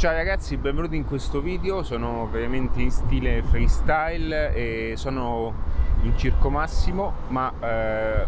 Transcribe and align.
Ciao 0.00 0.14
ragazzi, 0.14 0.56
benvenuti 0.56 0.96
in 0.96 1.04
questo 1.04 1.42
video, 1.42 1.82
sono 1.82 2.26
veramente 2.32 2.80
in 2.80 2.90
stile 2.90 3.42
freestyle 3.42 4.54
e 4.54 4.94
sono 4.96 5.52
in 6.04 6.16
circo 6.16 6.48
massimo, 6.48 7.12
ma 7.28 7.52
eh, 7.60 8.24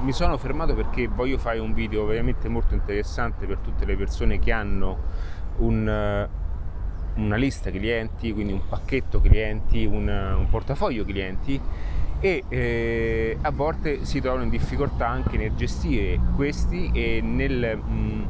mi 0.00 0.12
sono 0.12 0.38
fermato 0.38 0.74
perché 0.74 1.06
voglio 1.08 1.36
fare 1.36 1.58
un 1.58 1.74
video 1.74 2.06
veramente 2.06 2.48
molto 2.48 2.72
interessante 2.72 3.44
per 3.44 3.58
tutte 3.58 3.84
le 3.84 3.96
persone 3.96 4.38
che 4.38 4.50
hanno 4.50 4.96
un, 5.58 6.26
una 7.16 7.36
lista 7.36 7.70
clienti, 7.70 8.32
quindi 8.32 8.54
un 8.54 8.66
pacchetto 8.66 9.20
clienti, 9.20 9.84
un, 9.84 10.08
un 10.08 10.46
portafoglio 10.48 11.04
clienti 11.04 11.60
e 12.18 12.44
eh, 12.48 13.36
a 13.42 13.50
volte 13.50 14.06
si 14.06 14.22
trovano 14.22 14.44
in 14.44 14.48
difficoltà 14.48 15.06
anche 15.06 15.36
nel 15.36 15.54
gestire 15.54 16.18
questi 16.34 16.90
e 16.94 17.20
nel... 17.22 17.76
Mh, 17.76 18.28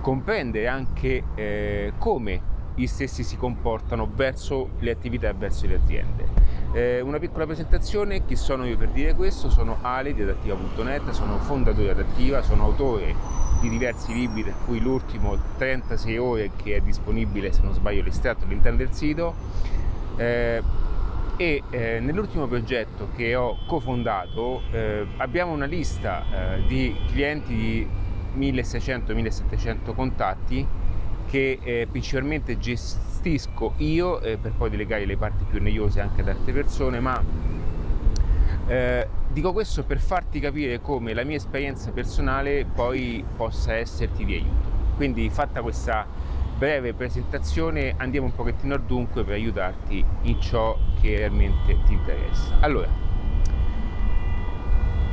comprendere 0.00 0.68
anche 0.68 1.24
eh, 1.34 1.92
come 1.98 2.58
gli 2.74 2.86
stessi 2.86 3.22
si 3.22 3.36
comportano 3.36 4.08
verso 4.14 4.70
le 4.78 4.90
attività 4.90 5.28
e 5.28 5.34
verso 5.34 5.66
le 5.66 5.74
aziende. 5.74 6.28
Eh, 6.72 7.00
una 7.00 7.18
piccola 7.18 7.46
presentazione, 7.46 8.24
chi 8.24 8.36
sono 8.36 8.64
io 8.64 8.76
per 8.76 8.88
dire 8.88 9.14
questo? 9.14 9.50
Sono 9.50 9.78
Ale 9.82 10.14
di 10.14 10.22
adattiva.net, 10.22 11.10
sono 11.10 11.38
fondatore 11.38 11.84
di 11.84 11.90
Adattiva, 11.90 12.42
sono 12.42 12.64
autore 12.64 13.14
di 13.60 13.68
diversi 13.68 14.14
libri, 14.14 14.44
tra 14.44 14.54
cui 14.64 14.80
l'ultimo 14.80 15.36
36 15.58 16.16
ore 16.16 16.50
che 16.56 16.76
è 16.76 16.80
disponibile, 16.80 17.52
se 17.52 17.60
non 17.62 17.74
sbaglio, 17.74 18.02
l'estratto 18.02 18.44
all'interno 18.44 18.78
del 18.78 18.92
sito. 18.92 19.34
Eh, 20.16 20.62
e 21.36 21.62
eh, 21.70 22.00
nell'ultimo 22.00 22.46
progetto 22.46 23.08
che 23.16 23.34
ho 23.34 23.56
cofondato 23.66 24.60
eh, 24.72 25.06
abbiamo 25.16 25.52
una 25.52 25.64
lista 25.64 26.22
eh, 26.56 26.66
di 26.66 26.94
clienti 27.10 27.54
di 27.54 27.88
1600-1700 28.36 29.94
contatti 29.94 30.66
che 31.26 31.58
eh, 31.62 31.86
principalmente 31.90 32.58
gestisco 32.58 33.74
io 33.76 34.20
eh, 34.20 34.36
per 34.36 34.52
poi 34.52 34.68
delegare 34.68 35.06
le 35.06 35.16
parti 35.16 35.44
più 35.48 35.62
noiose 35.62 36.00
anche 36.00 36.22
ad 36.22 36.28
altre 36.28 36.52
persone, 36.52 36.98
ma 36.98 37.22
eh, 38.66 39.08
dico 39.28 39.52
questo 39.52 39.84
per 39.84 40.00
farti 40.00 40.40
capire 40.40 40.80
come 40.80 41.14
la 41.14 41.22
mia 41.24 41.36
esperienza 41.36 41.92
personale 41.92 42.64
poi 42.64 43.24
possa 43.36 43.74
esserti 43.74 44.24
di 44.24 44.34
aiuto. 44.34 44.68
Quindi 44.96 45.30
fatta 45.30 45.62
questa 45.62 46.04
breve 46.58 46.94
presentazione 46.94 47.94
andiamo 47.96 48.26
un 48.26 48.34
pochettino 48.34 48.74
al 48.74 48.82
dunque 48.82 49.24
per 49.24 49.34
aiutarti 49.34 50.04
in 50.22 50.40
ciò 50.40 50.76
che 51.00 51.16
realmente 51.16 51.78
ti 51.86 51.92
interessa. 51.92 52.58
Allora, 52.60 52.88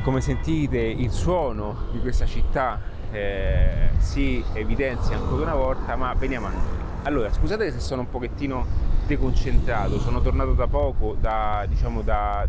come 0.02 0.20
sentite 0.20 0.80
il 0.80 1.12
suono 1.12 1.88
di 1.92 2.00
questa 2.00 2.26
città 2.26 2.80
eh, 3.12 3.90
si 3.98 4.44
evidenzia 4.54 5.16
ancora 5.16 5.44
una 5.44 5.56
volta, 5.56 5.96
ma 5.96 6.14
veniamo 6.14 6.48
a 6.48 6.50
noi. 6.50 6.62
Allora, 7.04 7.32
scusate 7.32 7.72
se 7.72 7.80
sono 7.80 8.02
un 8.02 8.10
pochettino 8.10 8.66
deconcentrato, 9.06 10.00
sono 10.00 10.22
tornato 10.22 10.54
da 10.54 10.68
poco, 10.68 11.16
da, 11.20 11.66
diciamo 11.68 12.02
da, 12.02 12.46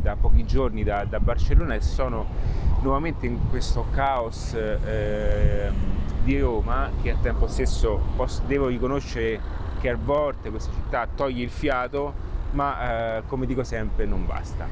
da 0.00 0.16
pochi 0.16 0.44
giorni 0.44 0.82
da, 0.82 1.04
da, 1.04 1.20
Barcellona 1.20 1.74
e 1.74 1.80
sono 1.80 2.26
nuovamente 2.82 3.26
in 3.26 3.48
questo 3.48 3.86
caos 3.92 4.54
eh, 4.54 5.70
di 6.24 6.40
Roma 6.40 6.90
che 7.00 7.12
al 7.12 7.20
tempo 7.20 7.46
stesso 7.46 8.00
posso, 8.16 8.42
devo 8.46 8.66
riconoscere 8.66 9.40
che 9.80 9.90
a 9.90 9.96
volte 10.02 10.50
questa 10.50 10.72
città 10.72 11.06
toglie 11.14 11.44
il 11.44 11.50
fiato, 11.50 12.12
ma 12.52 13.18
eh, 13.18 13.22
come 13.26 13.46
dico 13.46 13.62
sempre 13.62 14.06
non 14.06 14.26
basta 14.26 14.66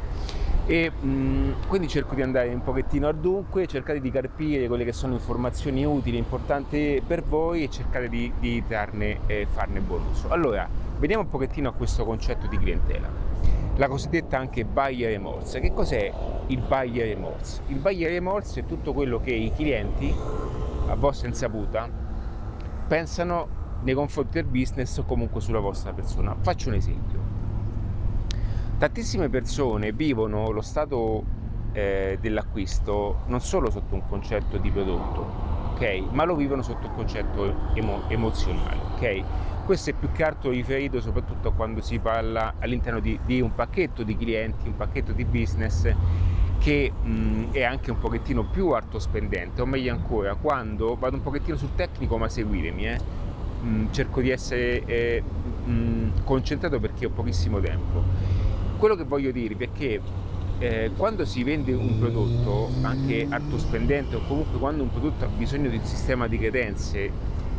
e 0.65 0.91
mh, 0.91 1.67
quindi 1.67 1.89
cerco 1.89 2.15
di 2.15 2.23
andare 2.23 2.53
un 2.53 2.63
pochettino 2.63 3.09
al 3.09 3.17
dunque, 3.17 3.67
cercare 3.67 4.01
di 4.01 4.11
capire 4.11 4.69
quelle 4.69 4.85
che 4.85 4.93
sono 4.93 5.15
informazioni 5.15 5.85
utili, 5.85 6.17
importanti 6.17 7.03
per 7.05 7.23
voi 7.23 7.65
e 7.65 7.71
cercare 7.71 8.09
di, 8.09 8.33
di 8.39 8.63
trarne 8.67 9.21
e 9.27 9.47
farne 9.51 9.81
buon 9.81 10.03
uso. 10.11 10.29
Allora, 10.29 10.69
veniamo 10.99 11.25
un 11.25 11.29
pochettino 11.29 11.69
a 11.69 11.73
questo 11.73 12.05
concetto 12.05 12.47
di 12.47 12.59
clientela, 12.59 13.09
la 13.77 13.89
cosiddetta 13.89 14.39
anche 14.39 14.65
buyer 14.65 15.11
remorse. 15.11 15.61
Che 15.61 15.73
cos'è 15.73 16.13
il 16.47 16.61
buyer 16.61 17.09
remorse? 17.09 17.63
Il 17.67 17.79
buyer 17.79 18.11
remorse 18.11 18.61
è 18.61 18.67
tutto 18.67 18.92
quello 18.92 19.20
che 19.20 19.33
i 19.33 19.53
clienti, 19.53 20.15
a 20.86 20.95
vostra 20.95 21.27
insaputa, 21.27 21.89
pensano 22.86 23.61
nei 23.83 23.95
confronti 23.95 24.35
del 24.35 24.45
business 24.45 24.97
o 24.98 25.05
comunque 25.05 25.41
sulla 25.41 25.59
vostra 25.59 25.92
persona. 25.92 26.36
Faccio 26.41 26.69
un 26.69 26.75
esempio 26.75 27.11
Tantissime 28.83 29.29
persone 29.29 29.93
vivono 29.93 30.51
lo 30.51 30.61
stato 30.61 31.23
eh, 31.70 32.19
dell'acquisto 32.20 33.19
non 33.27 33.41
solo 33.41 33.70
sotto 33.70 33.95
un 33.95 34.03
concetto 34.09 34.57
di 34.57 34.73
prodotto, 34.73 35.20
ok? 35.75 36.07
Ma 36.11 36.25
lo 36.25 36.35
vivono 36.35 36.63
sotto 36.63 36.89
un 36.89 36.95
concetto 36.95 37.75
emo- 37.75 38.03
emozionale, 38.09 38.81
ok? 38.95 39.65
Questo 39.67 39.91
è 39.91 39.92
più 39.92 40.11
che 40.11 40.25
altro 40.25 40.51
riferito 40.51 41.01
soprattutto 41.01 41.53
quando 41.53 41.81
si 41.81 42.01
parla 42.01 42.55
all'interno 42.59 42.98
di, 42.98 43.17
di 43.25 43.41
un 43.41 43.55
pacchetto 43.55 44.03
di 44.03 44.17
clienti, 44.17 44.67
un 44.67 44.75
pacchetto 44.75 45.13
di 45.13 45.25
business 45.27 45.89
che 46.59 46.91
mh, 46.91 47.53
è 47.53 47.63
anche 47.63 47.92
un 47.92 48.01
pochettino 48.01 48.42
più 48.42 48.71
alto 48.71 48.98
spendente, 48.98 49.63
o 49.63 49.65
meglio 49.65 49.92
ancora, 49.92 50.35
quando 50.35 50.97
vado 50.97 51.15
un 51.15 51.23
pochettino 51.23 51.57
sul 51.57 51.77
tecnico, 51.77 52.19
ma 52.19 52.29
seguitemi, 52.29 52.89
eh, 52.89 52.98
mh, 53.61 53.92
cerco 53.92 54.21
di 54.21 54.31
essere 54.31 54.85
eh, 54.87 55.23
mh, 55.23 56.25
concentrato 56.25 56.81
perché 56.81 57.07
ho 57.07 57.11
pochissimo 57.11 57.61
tempo 57.61 58.42
quello 58.83 58.97
che 58.97 59.05
voglio 59.05 59.31
dire 59.31 59.55
perché 59.55 60.01
eh, 60.59 60.91
quando 60.97 61.25
si 61.25 61.45
vende 61.45 61.73
un 61.73 62.01
prodotto 62.01 62.69
anche 62.83 63.29
alto 63.31 63.57
spendente 63.57 64.17
o 64.17 64.23
comunque 64.27 64.59
quando 64.59 64.83
un 64.83 64.91
prodotto 64.91 65.25
ha 65.25 65.29
bisogno 65.29 65.69
di 65.69 65.77
un 65.77 65.85
sistema 65.85 66.27
di 66.27 66.37
credenze 66.37 67.09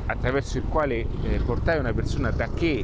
attraverso 0.07 0.57
il 0.57 0.65
quale 0.65 0.95
eh, 0.97 1.39
portare 1.45 1.79
una 1.79 1.93
persona 1.93 2.29
da 2.31 2.49
che 2.51 2.83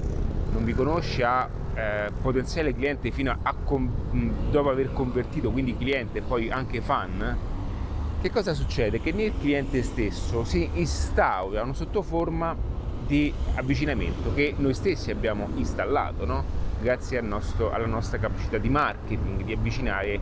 non 0.54 0.64
vi 0.64 0.74
conosce 0.74 1.22
a 1.22 1.50
eh, 1.76 2.12
potenziale 2.22 2.74
cliente 2.74 3.12
fino 3.12 3.30
a, 3.30 3.40
a 3.42 3.54
con, 3.54 3.92
dopo 4.50 4.70
aver 4.70 4.94
convertito 4.94 5.52
quindi 5.52 5.76
cliente 5.76 6.20
e 6.20 6.22
poi 6.22 6.50
anche 6.50 6.80
fan 6.80 7.38
che 8.22 8.32
cosa 8.32 8.54
succede? 8.54 9.02
Che 9.02 9.12
nel 9.12 9.34
cliente 9.38 9.84
stesso 9.84 10.46
si 10.46 10.70
instaura 10.76 11.62
una 11.64 11.74
sottoforma 11.74 12.56
di 13.06 13.34
avvicinamento 13.56 14.34
che 14.34 14.54
noi 14.56 14.74
stessi 14.74 15.12
abbiamo 15.12 15.50
installato 15.56 16.26
no? 16.26 16.59
Grazie 16.82 17.18
al 17.18 17.26
nostro, 17.26 17.72
alla 17.72 17.86
nostra 17.86 18.18
capacità 18.18 18.58
di 18.58 18.70
marketing, 18.70 19.44
di 19.44 19.54
avvicinare 19.54 20.20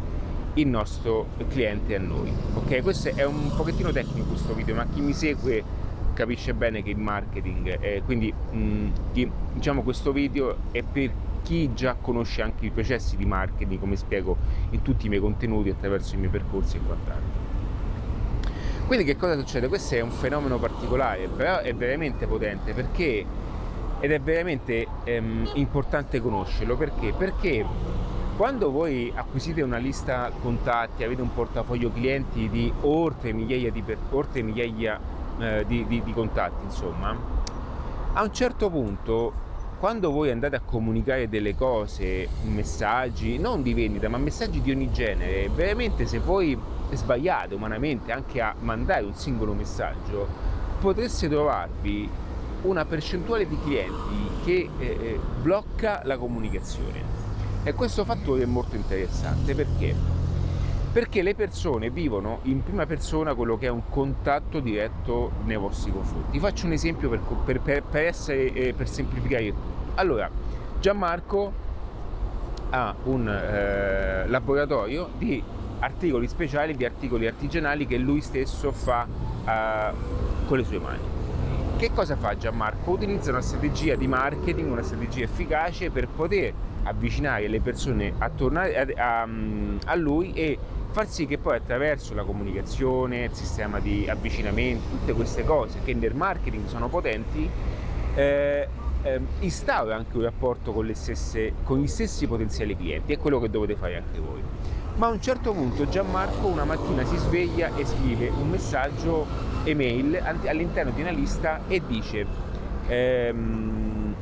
il 0.56 0.68
nostro 0.68 1.28
cliente 1.50 1.95
a 1.95 2.00
noi. 2.00 2.31
Ok, 2.53 2.81
questo 2.81 3.09
è 3.09 3.23
un 3.23 3.51
pochettino 3.56 3.91
tecnico 3.91 4.28
questo 4.28 4.53
video, 4.53 4.75
ma 4.75 4.85
chi 4.85 5.01
mi 5.01 5.13
segue 5.13 5.63
capisce 6.13 6.56
bene 6.56 6.81
che 6.81 6.90
il 6.90 6.97
marketing 6.97 7.78
è 7.78 8.01
quindi 8.03 8.34
mh, 8.34 8.57
mm, 8.57 8.90
diciamo 9.53 9.84
questo 9.84 10.12
video 10.12 10.57
è 10.72 10.81
per 10.81 11.12
chi 11.44 11.73
già 11.75 11.94
conosce 11.94 12.41
anche 12.41 12.66
i 12.66 12.72
processi 12.72 13.16
di 13.16 13.25
marketing, 13.25 13.79
come 13.79 13.95
spiego 13.95 14.35
in 14.72 14.81
tutti 14.81 15.06
i 15.06 15.09
miei 15.09 15.22
contenuti 15.22 15.69
attraverso 15.69 16.16
i 16.16 16.18
miei 16.18 16.29
percorsi 16.29 16.78
e 16.78 16.79
quant'altro. 16.85 17.45
Quindi 18.88 19.06
che 19.06 19.16
cosa 19.16 19.38
succede? 19.38 19.68
Questo 19.68 19.95
è 19.95 20.01
un 20.01 20.12
fenomeno 20.12 20.57
particolare, 20.57 21.28
però 21.28 21.59
è 21.59 21.74
veramente 21.75 22.25
potente 22.25 22.74
perché 22.74 23.25
ed 23.99 24.11
è 24.11 24.19
veramente 24.19 24.87
ehm, 25.03 25.49
importante 25.53 26.19
conoscerlo 26.19 26.75
perché? 26.75 27.13
Perché 27.13 27.65
quando 28.37 28.69
voi 28.69 29.11
acquisite 29.15 29.63
una 29.63 29.77
lista 29.77 30.31
contatti, 30.41 31.03
avete 31.03 31.23
un 31.23 31.33
portafoglio 31.33 31.91
clienti 31.91 32.47
di 32.49 32.71
oltre 32.81 33.33
migliaia 33.33 33.71
di, 33.71 33.81
per, 33.81 33.97
oltre 34.11 34.43
migliaia, 34.43 34.99
eh, 35.39 35.65
di, 35.65 35.87
di, 35.87 36.03
di 36.03 36.13
contatti, 36.13 36.63
insomma, 36.63 37.17
a 38.13 38.21
un 38.21 38.31
certo 38.31 38.69
punto 38.69 39.45
quando 39.79 40.11
voi 40.11 40.31
andate 40.31 40.55
a 40.55 40.61
comunicare 40.63 41.29
delle 41.29 41.55
cose, 41.55 42.27
messaggi, 42.43 43.37
non 43.37 43.61
di 43.61 43.73
vendita, 43.73 44.07
ma 44.07 44.17
messaggi 44.17 44.61
di 44.61 44.71
ogni 44.71 44.91
genere, 44.91 45.49
veramente 45.49 46.05
se 46.05 46.19
voi 46.19 46.57
sbagliate 46.91 47.53
umanamente 47.53 48.11
anche 48.11 48.41
a 48.41 48.55
mandare 48.59 49.05
un 49.05 49.13
singolo 49.13 49.53
messaggio, 49.53 50.27
potreste 50.79 51.27
trovarvi 51.27 52.09
una 52.63 52.85
percentuale 52.85 53.48
di 53.48 53.57
clienti 53.59 54.30
che 54.44 54.69
eh, 54.80 54.86
eh, 54.86 55.19
blocca 55.42 56.01
la 56.04 56.18
comunicazione. 56.18 57.15
E 57.63 57.74
questo 57.74 58.06
fattore 58.06 58.44
è 58.44 58.45
molto 58.45 58.75
interessante 58.75 59.54
perché? 59.54 59.94
Perché 60.92 61.21
le 61.21 61.36
persone 61.36 61.89
vivono 61.89 62.39
in 62.44 62.63
prima 62.63 62.86
persona 62.86 63.36
quello 63.36 63.57
che 63.57 63.68
è 63.68 63.69
un 63.69 63.89
contatto 63.89 64.59
diretto 64.59 65.31
nei 65.44 65.57
vostri 65.57 65.92
confronti. 65.92 66.39
Faccio 66.39 66.65
un 66.65 66.71
esempio 66.71 67.09
per, 67.09 67.19
per, 67.45 67.59
per, 67.59 67.83
per, 67.83 68.06
essere, 68.06 68.54
eh, 68.54 68.74
per 68.74 68.88
semplificare 68.88 69.44
il 69.44 69.53
tutto. 69.53 69.92
Allora, 69.95 70.30
Gianmarco 70.80 71.65
ha 72.69 72.95
un 73.03 73.27
eh, 73.27 74.27
laboratorio 74.27 75.10
di 75.18 75.44
articoli 75.80 76.27
speciali, 76.27 76.75
di 76.75 76.86
articoli 76.86 77.27
artigianali 77.27 77.86
che 77.86 77.98
lui 77.98 78.21
stesso 78.21 78.71
fa 78.71 79.06
eh, 79.45 79.92
con 80.48 80.57
le 80.57 80.63
sue 80.63 80.80
mani 80.80 81.16
che 81.77 81.91
cosa 81.94 82.15
fa 82.15 82.35
Gianmarco? 82.35 82.91
Utilizza 82.91 83.29
una 83.29 83.41
strategia 83.41 83.95
di 83.95 84.07
marketing, 84.07 84.71
una 84.71 84.81
strategia 84.81 85.25
efficace 85.25 85.91
per 85.91 86.07
poter 86.07 86.51
avvicinare 86.83 87.47
le 87.47 87.62
persone 87.62 88.13
attorno 88.18 88.59
a, 88.59 88.65
a, 88.95 89.27
a 89.85 89.95
lui 89.95 90.33
e 90.33 90.57
far 90.89 91.07
sì 91.07 91.27
che 91.27 91.38
poi 91.38 91.57
attraverso 91.57 92.15
la 92.15 92.24
comunicazione, 92.24 93.25
il 93.25 93.33
sistema 93.33 93.79
di 93.79 94.09
avvicinamento, 94.09 94.89
tutte 94.89 95.13
queste 95.13 95.44
cose 95.44 95.77
che 95.85 95.94
nel 95.94 96.15
marketing 96.15 96.65
sono 96.65 96.88
potenti, 96.88 97.47
eh, 98.15 98.68
eh, 99.03 99.21
instaura 99.41 99.95
anche 99.95 100.18
un 100.18 100.24
rapporto 100.24 100.74
con, 100.74 100.89
stesse, 100.95 101.53
con 101.63 101.79
gli 101.79 101.88
stessi 101.88 102.25
potenziali 102.25 102.75
clienti, 102.75 103.13
è 103.13 103.19
quello 103.19 103.39
che 103.39 103.51
dovete 103.51 103.75
fare 103.75 103.97
anche 103.97 104.19
voi. 104.19 104.41
Ma 104.97 105.05
a 105.05 105.09
un 105.11 105.21
certo 105.21 105.53
punto 105.53 105.88
Gianmarco 105.88 106.47
una 106.47 106.65
mattina 106.65 107.05
si 107.05 107.17
sveglia 107.17 107.69
e 107.75 107.85
scrive 107.85 108.29
un 108.29 108.49
messaggio 108.49 109.27
email 109.63 110.19
all'interno 110.47 110.91
di 110.91 111.01
una 111.01 111.11
lista 111.11 111.59
e 111.67 111.83
dice 111.85 112.25
ehm, 112.88 114.15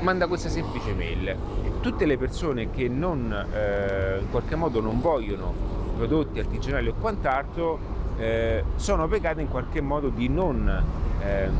manda 0.00 0.26
questa 0.26 0.48
semplice 0.48 0.94
mail. 0.94 1.36
Tutte 1.80 2.06
le 2.06 2.18
persone 2.18 2.70
che 2.70 2.88
non, 2.88 3.32
eh, 3.32 4.18
in 4.20 4.28
qualche 4.32 4.56
modo 4.56 4.80
non 4.80 5.00
vogliono 5.00 5.54
prodotti 5.96 6.40
artigianali 6.40 6.88
o 6.88 6.94
quant'altro 6.94 7.78
eh, 8.16 8.64
sono 8.74 9.06
pregate 9.06 9.42
in 9.42 9.48
qualche 9.48 9.80
modo 9.80 10.08
di 10.08 10.28
non 10.28 10.84
eh, 11.22 11.50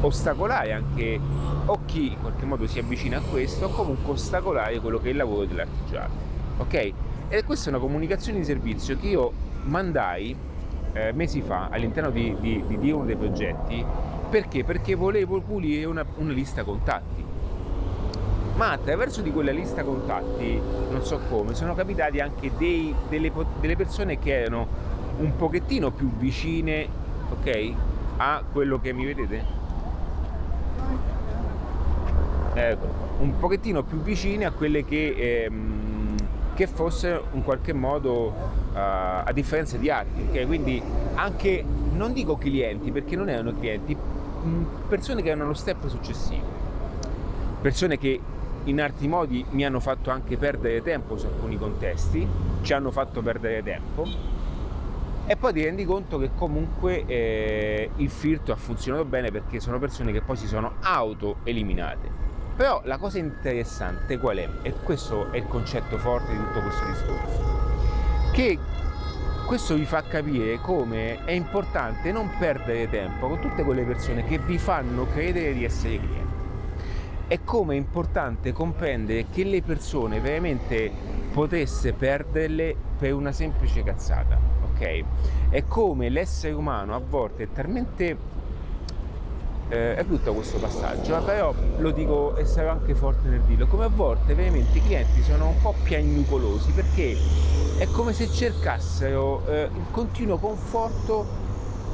ostacolare 0.00 0.72
anche 0.72 1.20
o 1.66 1.80
chi 1.84 2.12
in 2.12 2.20
qualche 2.22 2.46
modo 2.46 2.66
si 2.66 2.78
avvicina 2.78 3.18
a 3.18 3.20
questo 3.20 3.66
o 3.66 3.68
comunque 3.68 4.12
ostacolare 4.12 4.80
quello 4.80 4.98
che 4.98 5.08
è 5.08 5.10
il 5.10 5.18
lavoro 5.18 5.44
dell'artigiano. 5.44 6.28
Ok? 6.56 6.92
E 7.32 7.44
questa 7.44 7.66
è 7.66 7.72
una 7.72 7.80
comunicazione 7.80 8.40
di 8.40 8.44
servizio 8.44 8.98
che 8.98 9.06
io 9.06 9.32
mandai 9.62 10.34
eh, 10.94 11.12
mesi 11.12 11.42
fa 11.42 11.68
all'interno 11.70 12.10
di, 12.10 12.34
di, 12.40 12.64
di, 12.66 12.90
uno 12.90 13.04
dei 13.04 13.14
progetti 13.14 13.84
perché? 14.28 14.64
Perché 14.64 14.96
volevo 14.96 15.40
pulire 15.40 15.84
una, 15.84 16.04
una 16.16 16.32
lista 16.32 16.64
contatti. 16.64 17.24
Ma 18.56 18.72
attraverso 18.72 19.22
di 19.22 19.30
quella 19.30 19.52
lista 19.52 19.84
contatti, 19.84 20.60
non 20.90 21.04
so 21.04 21.20
come, 21.28 21.54
sono 21.54 21.76
capitati 21.76 22.18
anche 22.18 22.50
dei, 22.58 22.92
delle, 23.08 23.30
delle 23.60 23.76
persone 23.76 24.18
che 24.18 24.40
erano 24.40 24.66
un 25.18 25.36
pochettino 25.36 25.92
più 25.92 26.10
vicine, 26.16 26.88
ok, 27.30 27.72
a 28.16 28.42
quello 28.50 28.80
che 28.80 28.92
mi 28.92 29.04
vedete 29.04 29.58
ecco, 32.54 32.88
un 33.18 33.38
pochettino 33.38 33.82
più 33.82 34.00
vicine 34.02 34.44
a 34.44 34.50
quelle 34.50 34.84
che, 34.84 35.44
ehm, 35.44 35.89
che 36.60 36.66
fosse 36.66 37.22
in 37.32 37.42
qualche 37.42 37.72
modo 37.72 38.26
uh, 38.28 38.74
a 38.74 39.30
differenza 39.32 39.78
di 39.78 39.88
altri. 39.88 40.26
Okay? 40.28 40.44
Quindi 40.44 40.82
anche, 41.14 41.64
non 41.92 42.12
dico 42.12 42.36
clienti 42.36 42.90
perché 42.90 43.16
non 43.16 43.30
erano 43.30 43.54
clienti, 43.54 43.96
persone 44.86 45.22
che 45.22 45.30
erano 45.30 45.46
lo 45.46 45.54
step 45.54 45.86
successivo, 45.86 46.44
persone 47.62 47.96
che 47.96 48.20
in 48.64 48.78
altri 48.78 49.08
modi 49.08 49.42
mi 49.52 49.64
hanno 49.64 49.80
fatto 49.80 50.10
anche 50.10 50.36
perdere 50.36 50.82
tempo 50.82 51.16
su 51.16 51.24
alcuni 51.24 51.56
contesti, 51.56 52.28
ci 52.60 52.72
hanno 52.74 52.90
fatto 52.90 53.22
perdere 53.22 53.62
tempo 53.62 54.06
e 55.24 55.36
poi 55.36 55.54
ti 55.54 55.64
rendi 55.64 55.86
conto 55.86 56.18
che 56.18 56.32
comunque 56.36 57.06
eh, 57.06 57.90
il 57.96 58.10
filtro 58.10 58.52
ha 58.52 58.56
funzionato 58.56 59.06
bene 59.06 59.30
perché 59.30 59.60
sono 59.60 59.78
persone 59.78 60.12
che 60.12 60.20
poi 60.20 60.36
si 60.36 60.46
sono 60.46 60.74
auto 60.80 61.36
eliminate. 61.44 62.29
Però 62.60 62.82
la 62.84 62.98
cosa 62.98 63.16
interessante 63.16 64.18
qual 64.18 64.36
è? 64.36 64.46
E 64.60 64.74
questo 64.82 65.32
è 65.32 65.38
il 65.38 65.46
concetto 65.46 65.96
forte 65.96 66.32
di 66.32 66.36
tutto 66.36 66.60
questo 66.60 66.84
discorso. 66.84 68.32
Che 68.34 68.58
questo 69.46 69.76
vi 69.76 69.86
fa 69.86 70.02
capire 70.02 70.58
come 70.60 71.24
è 71.24 71.30
importante 71.30 72.12
non 72.12 72.30
perdere 72.38 72.90
tempo 72.90 73.28
con 73.28 73.40
tutte 73.40 73.64
quelle 73.64 73.84
persone 73.84 74.26
che 74.26 74.36
vi 74.36 74.58
fanno 74.58 75.06
credere 75.06 75.54
di 75.54 75.64
essere 75.64 76.00
clienti. 76.00 76.34
E 77.28 77.40
come 77.44 77.76
è 77.76 77.78
importante 77.78 78.52
comprendere 78.52 79.28
che 79.30 79.44
le 79.44 79.62
persone 79.62 80.20
veramente 80.20 80.92
potesse 81.32 81.94
perderle 81.94 82.76
per 82.98 83.14
una 83.14 83.32
semplice 83.32 83.82
cazzata, 83.82 84.38
ok? 84.70 85.04
È 85.48 85.64
come 85.64 86.10
l'essere 86.10 86.52
umano 86.52 86.94
a 86.94 87.00
volte 87.00 87.44
è 87.44 87.48
talmente 87.54 88.18
eh, 89.70 89.94
è 89.94 90.04
brutto 90.04 90.34
questo 90.34 90.58
passaggio, 90.58 91.22
però 91.22 91.54
lo 91.78 91.90
dico 91.92 92.36
e 92.36 92.44
sarò 92.44 92.72
anche 92.72 92.94
forte 92.94 93.28
nel 93.28 93.40
dirlo, 93.42 93.66
come 93.66 93.84
a 93.84 93.88
volte 93.88 94.34
veramente 94.34 94.78
i 94.78 94.82
clienti 94.82 95.22
sono 95.22 95.46
un 95.48 95.60
po' 95.62 95.74
piagnucolosi 95.82 96.72
perché 96.72 97.16
è 97.78 97.86
come 97.86 98.12
se 98.12 98.28
cercassero 98.28 99.46
eh, 99.46 99.62
il 99.72 99.86
continuo 99.90 100.36
conforto 100.38 101.26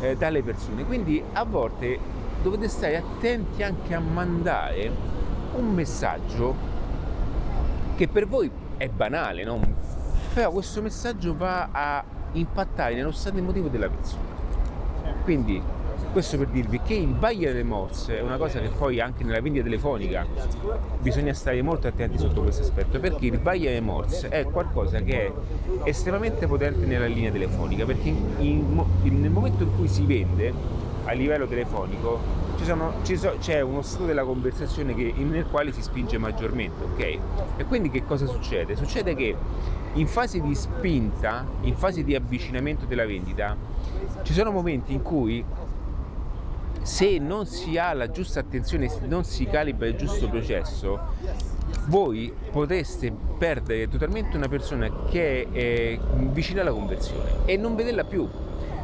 eh, 0.00 0.16
dalle 0.16 0.42
persone, 0.42 0.84
quindi 0.84 1.22
a 1.34 1.44
volte 1.44 1.98
dovete 2.42 2.68
stare 2.68 2.96
attenti 2.96 3.62
anche 3.62 3.94
a 3.94 4.00
mandare 4.00 4.90
un 5.54 5.72
messaggio 5.72 6.54
che 7.94 8.08
per 8.08 8.26
voi 8.26 8.50
è 8.78 8.88
banale, 8.88 9.44
no? 9.44 9.60
però 10.32 10.50
questo 10.50 10.82
messaggio 10.82 11.36
va 11.36 11.68
a 11.72 12.04
impattare 12.32 12.94
nello 12.94 13.12
stato 13.12 13.38
emotivo 13.38 13.68
della 13.68 13.88
persona. 13.88 14.34
Quindi 15.24 15.62
questo 16.16 16.38
per 16.38 16.46
dirvi 16.46 16.80
che 16.80 16.94
il 16.94 17.08
buyer 17.08 17.52
remorse 17.52 18.16
è 18.16 18.22
una 18.22 18.38
cosa 18.38 18.58
che 18.58 18.68
poi 18.68 19.00
anche 19.00 19.22
nella 19.22 19.38
vendita 19.42 19.64
telefonica 19.64 20.24
bisogna 20.98 21.34
stare 21.34 21.60
molto 21.60 21.88
attenti 21.88 22.16
sotto 22.16 22.40
questo 22.40 22.62
aspetto, 22.62 22.98
perché 22.98 23.26
il 23.26 23.36
buyer 23.36 23.74
remorse 23.74 24.30
è 24.30 24.46
qualcosa 24.46 25.02
che 25.02 25.26
è 25.26 25.32
estremamente 25.84 26.46
potente 26.46 26.86
nella 26.86 27.04
linea 27.04 27.30
telefonica, 27.30 27.84
perché 27.84 28.08
in, 28.08 28.82
in, 29.02 29.20
nel 29.20 29.28
momento 29.28 29.64
in 29.64 29.76
cui 29.76 29.88
si 29.88 30.06
vende 30.06 30.54
a 31.04 31.12
livello 31.12 31.46
telefonico 31.46 32.18
sono, 32.62 32.94
so, 33.02 33.36
c'è 33.38 33.60
uno 33.60 33.82
stato 33.82 34.06
della 34.06 34.24
conversazione 34.24 34.94
che, 34.94 35.12
nel 35.18 35.44
quale 35.44 35.70
si 35.70 35.82
spinge 35.82 36.16
maggiormente, 36.16 36.82
ok? 36.82 37.18
E 37.58 37.64
quindi 37.66 37.90
che 37.90 38.06
cosa 38.06 38.24
succede? 38.24 38.74
Succede 38.74 39.14
che 39.14 39.36
in 39.92 40.06
fase 40.06 40.40
di 40.40 40.54
spinta, 40.54 41.44
in 41.60 41.76
fase 41.76 42.02
di 42.04 42.14
avvicinamento 42.14 42.86
della 42.86 43.04
vendita, 43.04 43.54
ci 44.22 44.32
sono 44.32 44.50
momenti 44.50 44.94
in 44.94 45.02
cui 45.02 45.44
se 46.86 47.18
non 47.18 47.46
si 47.46 47.76
ha 47.78 47.92
la 47.94 48.12
giusta 48.12 48.38
attenzione, 48.38 48.88
non 49.08 49.24
si 49.24 49.44
calibra 49.46 49.88
il 49.88 49.96
giusto 49.96 50.28
processo, 50.28 51.14
voi 51.86 52.32
potreste 52.52 53.12
perdere 53.36 53.88
totalmente 53.88 54.36
una 54.36 54.46
persona 54.46 54.88
che 55.10 55.42
è 55.42 55.48
eh, 55.52 56.00
vicina 56.30 56.60
alla 56.60 56.70
conversione 56.70 57.44
e 57.44 57.56
non 57.56 57.74
vederla 57.74 58.04
più. 58.04 58.28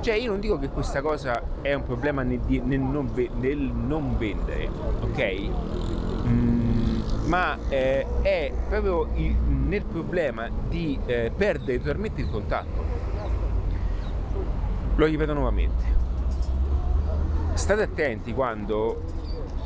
Cioè 0.01 0.15
io 0.15 0.33
non 0.33 0.41
dico 0.41 0.59
che 0.59 0.69
questa 0.69 1.01
cosa 1.01 1.41
è 1.63 1.73
un 1.75 1.85
problema 1.85 2.23
nel, 2.25 2.41
nel, 2.45 2.81
non, 2.81 3.09
nel 3.39 3.59
non, 3.59 4.19
vendere, 4.19 4.69
ok? 5.03 5.51
Mm, 6.27 7.01
ma 7.27 7.57
eh, 7.69 8.05
è 8.23 8.53
proprio 8.69 9.11
il, 9.15 9.33
nel 9.33 9.85
problema 9.85 10.51
di 10.69 10.99
eh, 11.07 11.31
perdere 11.35 11.79
totalmente 11.79 12.21
il 12.21 12.29
contatto. 12.29 12.85
Lo 14.97 15.07
ripeto 15.07 15.33
nuovamente 15.35 16.02
state 17.55 17.83
attenti 17.83 18.33
quando 18.33 19.03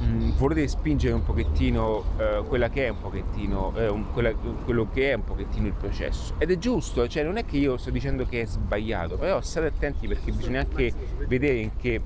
mh, 0.01 0.05
mm, 0.05 0.31
volete 0.37 0.67
spingere 0.69 1.15
un 1.15 1.23
pochettino 1.23 2.05
eh, 2.19 2.43
quella 2.47 2.69
che 2.69 2.87
è 2.87 2.89
un 2.91 3.01
pochettino 3.01 3.73
eh, 3.77 3.89
un, 3.89 4.13
quella, 4.13 4.33
quello 4.33 4.89
che 4.93 5.11
è 5.11 5.15
un 5.15 5.25
pochettino 5.25 5.67
il 5.67 5.73
processo. 5.73 6.35
Ed 6.39 6.51
è 6.51 6.59
giusto 6.59 7.07
cioè 7.09 7.23
non 7.23 7.37
è 7.37 7.45
che 7.45 7.57
io 7.57 7.77
sto 7.77 7.91
dicendo 7.91 8.27
che 8.27 8.43
è 8.43 8.47
sbagliato 8.47 9.17
però 9.17 9.41
state 9.41 9.67
attenti 9.67 10.07
perché 10.07 10.33
bisogna 10.33 10.61
anche 10.61 10.93
vedere 11.27 11.59
in 11.59 11.71
che 11.77 12.01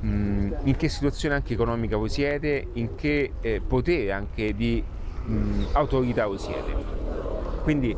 mh, 0.00 0.08
mm, 0.08 0.52
in 0.64 0.76
che 0.76 0.88
situazione 0.88 1.34
anche 1.34 1.54
economica 1.54 1.96
voi 1.96 2.08
siete 2.08 2.68
in 2.74 2.94
che 2.94 3.32
eh, 3.40 3.60
potere 3.60 4.12
anche 4.12 4.54
di 4.54 4.82
mh, 5.24 5.32
mm, 5.32 5.64
autorità 5.72 6.26
voi 6.26 6.38
siete. 6.38 6.96
Quindi 7.62 7.94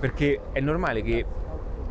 perché 0.00 0.40
è 0.52 0.60
normale 0.60 1.02
che 1.02 1.24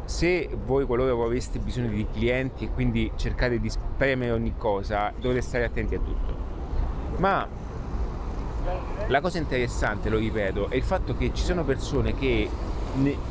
se 0.09 0.49
voi 0.65 0.87
qualora 0.87 1.23
aveste 1.23 1.59
bisogno 1.59 1.89
di 1.89 2.03
clienti 2.11 2.65
e 2.65 2.69
quindi 2.71 3.11
cercate 3.15 3.59
di 3.59 3.69
spremere 3.69 4.31
ogni 4.31 4.55
cosa, 4.57 5.13
dovete 5.15 5.41
stare 5.41 5.65
attenti 5.65 5.93
a 5.93 5.99
tutto. 5.99 6.35
Ma 7.17 7.47
la 9.05 9.21
cosa 9.21 9.37
interessante, 9.37 10.09
lo 10.09 10.17
ripeto, 10.17 10.71
è 10.71 10.75
il 10.75 10.81
fatto 10.81 11.15
che 11.15 11.31
ci 11.35 11.43
sono 11.43 11.63
persone 11.63 12.15
che 12.15 12.49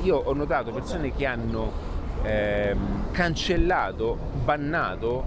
io 0.03 0.17
ho 0.17 0.33
notato 0.35 0.71
persone 0.71 1.13
che 1.13 1.27
hanno 1.27 1.73
ehm, 2.23 3.11
cancellato, 3.11 4.17
bannato 4.45 5.25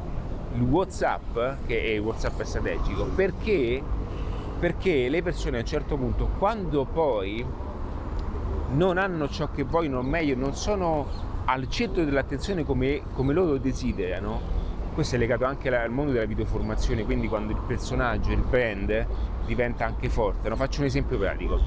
il 0.53 0.61
WhatsApp, 0.61 1.35
che 1.67 1.83
è 1.83 1.89
il 1.89 1.99
WhatsApp 1.99 2.43
strategico, 2.43 3.03
perché, 3.13 3.83
perché 4.57 5.09
le 5.09 5.21
persone 5.21 5.57
a 5.57 5.59
un 5.59 5.65
certo 5.65 5.97
punto, 5.97 6.29
quando 6.39 6.85
poi 6.85 7.45
non 8.69 8.97
hanno 8.97 9.27
ciò 9.27 9.49
che 9.51 9.63
vogliono, 9.63 9.99
o 9.99 10.03
meglio, 10.03 10.37
non 10.37 10.55
sono 10.55 11.27
al 11.51 11.67
centro 11.67 12.05
dell'attenzione 12.05 12.63
come, 12.63 13.01
come 13.13 13.33
loro 13.33 13.57
desiderano, 13.57 14.39
questo 14.93 15.15
è 15.15 15.17
legato 15.17 15.43
anche 15.43 15.75
al 15.75 15.91
mondo 15.91 16.13
della 16.13 16.25
videoformazione, 16.25 17.03
quindi 17.03 17.27
quando 17.27 17.51
il 17.51 17.59
personaggio, 17.67 18.31
il 18.31 18.41
brand 18.41 19.05
diventa 19.45 19.85
anche 19.85 20.07
forte. 20.09 20.47
No? 20.47 20.55
Faccio 20.55 20.79
un 20.79 20.85
esempio 20.85 21.17
pratico. 21.17 21.59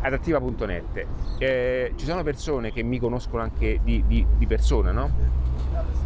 Adattiva.net. 0.00 1.06
Eh, 1.38 1.92
ci 1.94 2.04
sono 2.06 2.22
persone 2.22 2.72
che 2.72 2.82
mi 2.82 2.98
conoscono 2.98 3.42
anche 3.42 3.80
di, 3.82 4.02
di, 4.06 4.26
di 4.36 4.46
persona, 4.46 4.92
no? 4.92 5.10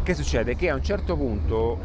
Che 0.03 0.13
succede? 0.13 0.55
Che 0.55 0.69
a 0.69 0.75
un 0.75 0.83
certo 0.83 1.15
punto 1.15 1.79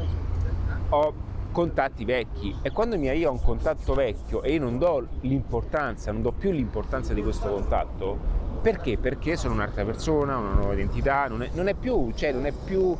ho 0.89 1.15
contatti 1.53 2.05
vecchi 2.05 2.55
e 2.63 2.71
quando 2.73 2.99
mi 2.99 3.09
arriva 3.09 3.31
un 3.31 3.41
contatto 3.41 3.95
vecchio 3.95 4.43
e 4.43 4.55
io 4.55 4.61
non 4.61 4.79
do 4.79 5.07
l'importanza, 5.21 6.11
non 6.11 6.23
do 6.23 6.33
più 6.33 6.51
l'importanza 6.51 7.15
di 7.15 7.23
questo 7.23 7.49
contatto, 7.49 8.42
perché? 8.63 8.97
Perché 8.97 9.37
sono 9.37 9.55
un'altra 9.55 9.85
persona, 9.85 10.39
una 10.39 10.53
nuova 10.53 10.73
identità, 10.73 11.27
non 11.27 11.43
è, 11.43 11.51
non 11.53 11.67
è 11.69 11.75
più, 11.75 12.13
cioè, 12.15 12.33
non 12.33 12.47
è 12.47 12.53
più 12.53 12.97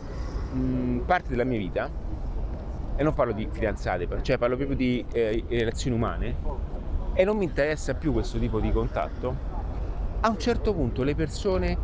mh, 0.53 0.99
parte 1.07 1.31
della 1.31 1.45
mia 1.45 1.59
vita. 1.59 1.89
e 2.97 3.03
non 3.03 3.15
parlo 3.15 3.33
di 3.33 3.49
fidanzate, 3.51 4.07
cioè 4.23 4.39
parlo 4.39 4.57
proprio 4.57 4.77
di 4.77 5.05
eh, 5.13 5.45
relazioni 5.49 5.97
umane, 5.97 6.37
e 7.15 7.25
non 7.25 7.37
mi 7.37 7.45
interessa 7.45 7.95
più 7.95 8.13
questo 8.13 8.39
tipo 8.39 8.61
di 8.61 8.71
contatto, 8.71 9.35
a 10.21 10.29
un 10.29 10.39
certo 10.39 10.73
punto 10.75 11.03
le 11.03 11.15
persone 11.15 11.77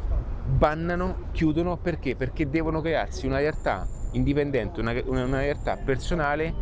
bannano, 0.44 1.28
chiudono 1.32 1.76
perché? 1.76 2.14
Perché 2.14 2.48
devono 2.48 2.80
crearsi 2.80 3.26
una 3.26 3.38
realtà 3.38 3.86
indipendente, 4.12 4.80
una, 4.80 4.94
una 5.06 5.40
realtà 5.40 5.76
personale 5.76 6.54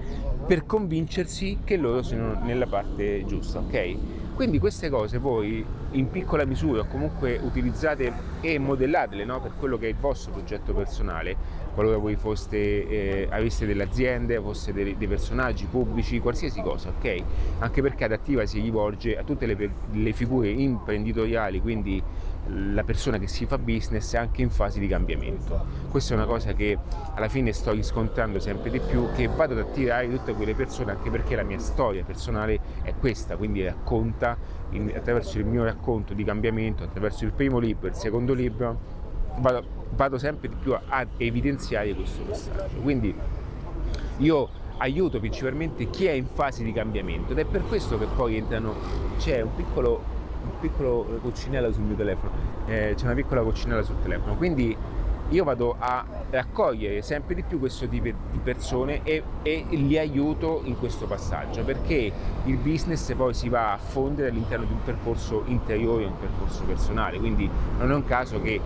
per 0.47 0.65
convincersi 0.65 1.59
che 1.65 1.77
loro 1.77 2.03
siano 2.03 2.39
nella 2.43 2.67
parte 2.67 3.25
giusta, 3.27 3.59
ok? 3.59 3.97
Quindi 4.37 4.59
queste 4.59 4.91
cose 4.91 5.17
voi 5.17 5.65
in 5.93 6.11
piccola 6.11 6.45
misura 6.45 6.83
o 6.83 6.87
comunque 6.87 7.41
utilizzate 7.43 8.13
e 8.43 8.59
modellatele 8.59 9.25
no? 9.25 9.41
per 9.41 9.53
quello 9.59 9.79
che 9.79 9.87
è 9.87 9.89
il 9.89 9.97
vostro 9.97 10.31
progetto 10.31 10.75
personale, 10.75 11.35
qualora 11.73 11.97
voi 11.97 12.17
foste, 12.17 12.87
eh, 12.87 13.29
aveste 13.31 13.65
delle 13.65 13.85
aziende, 13.85 14.39
foste 14.39 14.75
dei, 14.75 14.95
dei, 14.99 15.09
personaggi 15.09 15.65
pubblici, 15.65 16.21
qualsiasi 16.21 16.61
cosa, 16.61 16.91
ok? 16.91 17.23
Anche 17.61 17.81
perché 17.81 18.05
Adattiva 18.05 18.45
si 18.45 18.61
rivolge 18.61 19.17
a 19.17 19.23
tutte 19.25 19.47
le, 19.47 19.71
le 19.91 20.13
figure 20.13 20.51
imprenditoriali, 20.51 21.63
quindi 21.63 22.03
la 22.49 22.85
persona 22.85 23.19
che 23.19 23.27
si 23.27 23.47
fa 23.47 23.59
business 23.59 24.15
anche 24.15 24.43
in 24.43 24.51
fase 24.51 24.79
di 24.79 24.87
cambiamento. 24.87 25.65
Questa 25.91 26.15
è 26.15 26.17
una 26.17 26.27
cosa 26.27 26.53
che 26.53 26.79
alla 27.15 27.29
fine 27.29 27.53
sto 27.53 27.73
riscontrando 27.73 28.39
sempre 28.39 28.71
di 28.71 28.79
più, 28.81 29.09
che 29.15 29.29
vado 29.29 29.55
ad 29.55 29.61
attirare 29.61 30.09
tutte 30.09 30.33
quelle 30.35 30.55
persone 30.55 30.93
anche 30.93 31.11
perché 31.11 31.35
la 31.35 31.43
mia 31.43 31.59
storia 31.59 32.05
personale 32.05 32.61
è 32.83 32.95
questa, 32.95 33.37
quindi 33.37 33.65
racconta 33.65 34.37
in, 34.71 34.93
attraverso 34.95 35.39
il 35.39 35.47
mio 35.47 35.65
racconto 35.65 36.15
di 36.15 36.23
cambiamento, 36.23 36.85
attraverso 36.85 37.25
il 37.25 37.33
primo 37.33 37.59
libro, 37.59 37.89
il 37.89 37.95
secondo 37.95 38.33
libro, 38.33 38.79
vado, 39.39 39.65
vado 39.95 40.19
sempre 40.19 40.49
di 40.49 40.55
più 40.55 40.73
a 40.73 41.07
evidenziare 41.17 41.95
questo 41.95 42.23
messaggio. 42.27 42.77
Quindi 42.81 43.15
io 44.19 44.49
aiuto 44.79 45.19
principalmente 45.19 45.89
chi 45.89 46.05
è 46.07 46.13
in 46.13 46.27
fase 46.27 46.63
di 46.63 46.73
cambiamento 46.73 47.33
ed 47.33 47.39
è 47.39 47.45
per 47.45 47.63
questo 47.67 47.99
che 47.99 48.07
poi 48.15 48.37
entrano, 48.37 48.75
c'è 49.19 49.41
un 49.41 49.55
piccolo 49.55 50.16
piccolo 50.61 51.19
coccinella 51.23 51.71
sul 51.73 51.85
mio 51.85 51.97
telefono, 51.97 52.31
eh, 52.67 52.95
c'è 52.97 53.05
una 53.05 53.15
piccola 53.15 53.43
coccinella 53.43 53.83
sul 53.83 53.97
telefono, 54.03 54.37
quindi 54.37 54.77
io 55.31 55.45
vado 55.45 55.75
a 55.79 56.05
raccogliere 56.31 57.03
sempre 57.03 57.35
di 57.35 57.43
più 57.43 57.59
questo 57.59 57.89
tipo 57.89 58.05
di 58.05 58.39
persone 58.43 59.01
e, 59.03 59.23
e, 59.43 59.67
li 59.71 59.99
aiuto 59.99 60.63
in 60.65 60.79
questo 60.79 61.07
passaggio 61.07 61.65
perché 61.65 62.13
il 62.45 62.57
business 62.59 63.13
poi 63.15 63.35
si 63.35 63.49
va 63.49 63.73
a 63.73 63.77
fondere 63.77 64.29
all'interno 64.29 64.65
di 64.65 64.73
un 64.73 64.83
percorso 64.85 65.43
interiore, 65.47 66.05
un 66.05 66.19
percorso 66.19 66.63
personale, 66.65 67.19
quindi 67.19 67.49
non 67.79 67.91
è 67.91 67.95
un 67.95 68.05
caso 68.05 68.41
che 68.41 68.61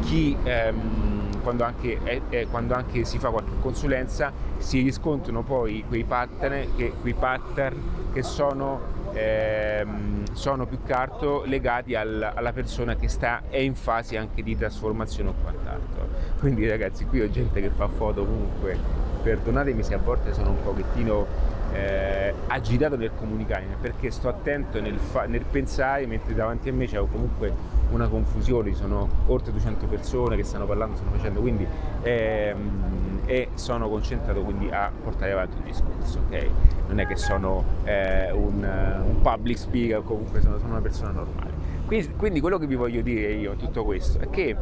chi 0.00 0.36
ehm, 0.42 1.21
quando, 1.42 1.64
anche, 1.64 1.98
eh, 2.30 2.46
quando, 2.50 2.74
anche, 2.74 3.04
si 3.04 3.18
fa 3.18 3.30
qualche 3.30 3.52
consulenza 3.60 4.32
si 4.58 4.82
riscontrano 4.82 5.42
poi 5.42 5.84
quei 5.86 6.04
pattern 6.04 6.76
che, 6.76 6.92
quei 7.00 7.14
pattern 7.14 8.10
che 8.12 8.22
sono 8.22 9.00
ehm, 9.12 10.24
sono 10.32 10.66
più 10.66 10.78
che 10.84 10.92
altro 10.92 11.44
legati 11.44 11.94
al, 11.94 12.32
alla 12.34 12.52
persona 12.52 12.96
che 12.96 13.08
sta, 13.08 13.42
è 13.48 13.58
in 13.58 13.74
fase 13.74 14.16
anche 14.16 14.42
di 14.42 14.56
trasformazione 14.56 15.30
o 15.30 15.34
quant'altro. 15.40 16.08
Quindi 16.38 16.68
ragazzi, 16.68 17.04
qui 17.04 17.20
ho 17.20 17.30
gente 17.30 17.60
che 17.60 17.70
fa 17.70 17.88
foto 17.88 18.24
comunque, 18.24 18.76
perdonatemi 19.22 19.82
se 19.82 19.94
a 19.94 19.98
volte 19.98 20.32
sono 20.32 20.50
un 20.50 20.62
pochettino 20.62 21.26
eh, 21.72 22.34
agitato 22.48 22.96
nel 22.96 23.12
comunicare, 23.16 23.66
perché 23.80 24.10
sto 24.10 24.28
attento 24.28 24.80
nel, 24.80 24.98
fa- 24.98 25.26
nel 25.26 25.44
pensare, 25.44 26.06
mentre 26.06 26.34
davanti 26.34 26.68
a 26.68 26.72
me 26.72 26.86
c'è 26.86 26.98
comunque 26.98 27.80
una 27.92 28.08
confusione, 28.08 28.70
ci 28.70 28.76
sono 28.76 29.08
oltre 29.26 29.52
200 29.52 29.86
persone 29.86 30.36
che 30.36 30.44
stanno 30.44 30.66
parlando, 30.66 30.96
stanno 30.96 31.12
facendo, 31.12 31.40
quindi 31.40 31.66
ehm, 32.02 33.20
e 33.26 33.48
sono 33.54 33.88
concentrato 33.88 34.42
quindi 34.42 34.68
a 34.70 34.90
portare 35.02 35.32
avanti 35.32 35.56
un 35.56 35.64
discorso, 35.64 36.20
ok? 36.26 36.46
Non 36.88 37.00
è 37.00 37.06
che 37.06 37.16
sono 37.16 37.64
eh, 37.84 38.30
un, 38.32 38.62
un, 39.06 39.20
public 39.22 39.58
speaker 39.58 40.02
comunque 40.02 40.40
sono, 40.40 40.58
sono 40.58 40.72
una 40.72 40.80
persona 40.80 41.10
normale. 41.10 41.50
Quindi, 41.86 42.10
quindi 42.16 42.40
quello 42.40 42.58
che 42.58 42.66
vi 42.66 42.74
voglio 42.74 43.00
dire 43.02 43.32
io 43.32 43.54
tutto 43.54 43.84
questo 43.84 44.18
è 44.18 44.28
che 44.30 44.56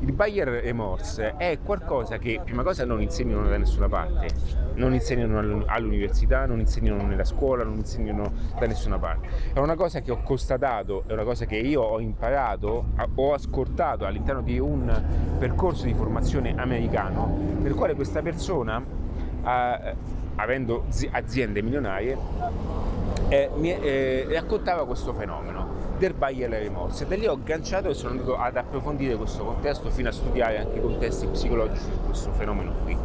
il 0.00 0.12
buyer 0.12 0.48
remorse 0.48 1.36
è 1.36 1.58
qualcosa 1.62 2.18
che 2.18 2.40
prima 2.44 2.62
cosa 2.62 2.84
non 2.84 3.00
insegnano 3.00 3.48
da 3.48 3.56
nessuna 3.56 3.88
parte, 3.88 4.28
non 4.74 4.92
insegnano 4.92 5.64
all'università, 5.66 6.44
non 6.44 6.60
insegnano 6.60 7.02
nella 7.06 7.24
scuola, 7.24 7.64
non 7.64 7.76
insegnano 7.76 8.32
da 8.58 8.66
nessuna 8.66 8.98
parte. 8.98 9.28
È 9.54 9.58
una 9.58 9.74
cosa 9.74 10.00
che 10.00 10.10
ho 10.10 10.22
constatato, 10.22 11.04
è 11.06 11.12
una 11.12 11.24
cosa 11.24 11.46
che 11.46 11.56
io 11.56 11.80
ho 11.82 11.98
imparato, 12.00 12.86
ho 13.14 13.32
ascoltato 13.32 14.04
all'interno 14.04 14.42
di 14.42 14.58
un 14.58 15.02
percorso 15.38 15.86
di 15.86 15.94
formazione 15.94 16.54
americano, 16.56 17.38
nel 17.60 17.74
quale 17.74 17.94
questa 17.94 18.20
persona, 18.20 18.82
avendo 20.36 20.84
aziende 21.10 21.62
milionarie, 21.62 22.16
eh, 23.28 23.50
mi 23.54 23.72
eh, 23.72 24.26
raccontava 24.30 24.86
questo 24.86 25.12
fenomeno 25.12 25.84
del 25.98 26.14
buyer 26.14 26.50
remorse. 26.50 27.06
Da 27.06 27.16
lì 27.16 27.26
ho 27.26 27.32
agganciato 27.32 27.88
e 27.88 27.94
sono 27.94 28.12
andato 28.12 28.36
ad 28.36 28.56
approfondire 28.56 29.16
questo 29.16 29.44
contesto 29.44 29.90
fino 29.90 30.08
a 30.08 30.12
studiare 30.12 30.58
anche 30.58 30.78
i 30.78 30.80
contesti 30.80 31.26
psicologici 31.26 31.88
di 31.90 31.98
questo 32.04 32.32
fenomeno 32.32 32.72
qui. 32.82 32.96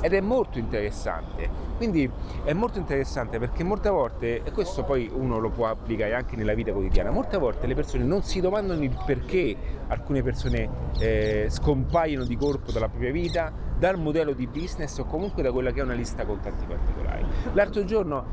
Ed 0.00 0.12
è 0.12 0.20
molto 0.20 0.58
interessante, 0.58 1.48
quindi 1.76 2.08
è 2.44 2.52
molto 2.52 2.78
interessante 2.78 3.40
perché 3.40 3.64
molte 3.64 3.88
volte, 3.88 4.44
e 4.44 4.52
questo 4.52 4.84
poi 4.84 5.10
uno 5.12 5.38
lo 5.38 5.50
può 5.50 5.66
applicare 5.66 6.14
anche 6.14 6.36
nella 6.36 6.54
vita 6.54 6.70
quotidiana, 6.70 7.10
molte 7.10 7.36
volte 7.36 7.66
le 7.66 7.74
persone 7.74 8.04
non 8.04 8.22
si 8.22 8.40
domandano 8.40 8.80
il 8.84 8.96
perché 9.04 9.56
alcune 9.88 10.22
persone 10.22 10.68
eh, 11.00 11.46
scompaiono 11.48 12.22
di 12.24 12.36
colpo 12.36 12.70
dalla 12.70 12.88
propria 12.88 13.10
vita, 13.10 13.52
dal 13.76 13.98
modello 13.98 14.34
di 14.34 14.46
business 14.46 14.98
o 14.98 15.04
comunque 15.04 15.42
da 15.42 15.50
quella 15.50 15.72
che 15.72 15.80
è 15.80 15.82
una 15.82 15.94
lista 15.94 16.24
contatti 16.24 16.64
particolari. 16.64 17.24
L'altro 17.54 17.84
giorno, 17.84 18.24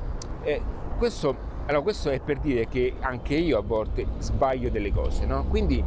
eh, 0.43 0.61
questo 0.97 1.53
allora 1.67 1.81
questo 1.81 2.11
è 2.11 2.19
per 2.19 2.37
dire 2.39 2.67
che 2.67 2.93
anche 2.99 3.33
io 3.33 3.57
a 3.57 3.61
volte 3.61 4.05
sbaglio 4.19 4.69
delle 4.69 4.91
cose, 4.91 5.25
no? 5.25 5.45
Quindi, 5.45 5.83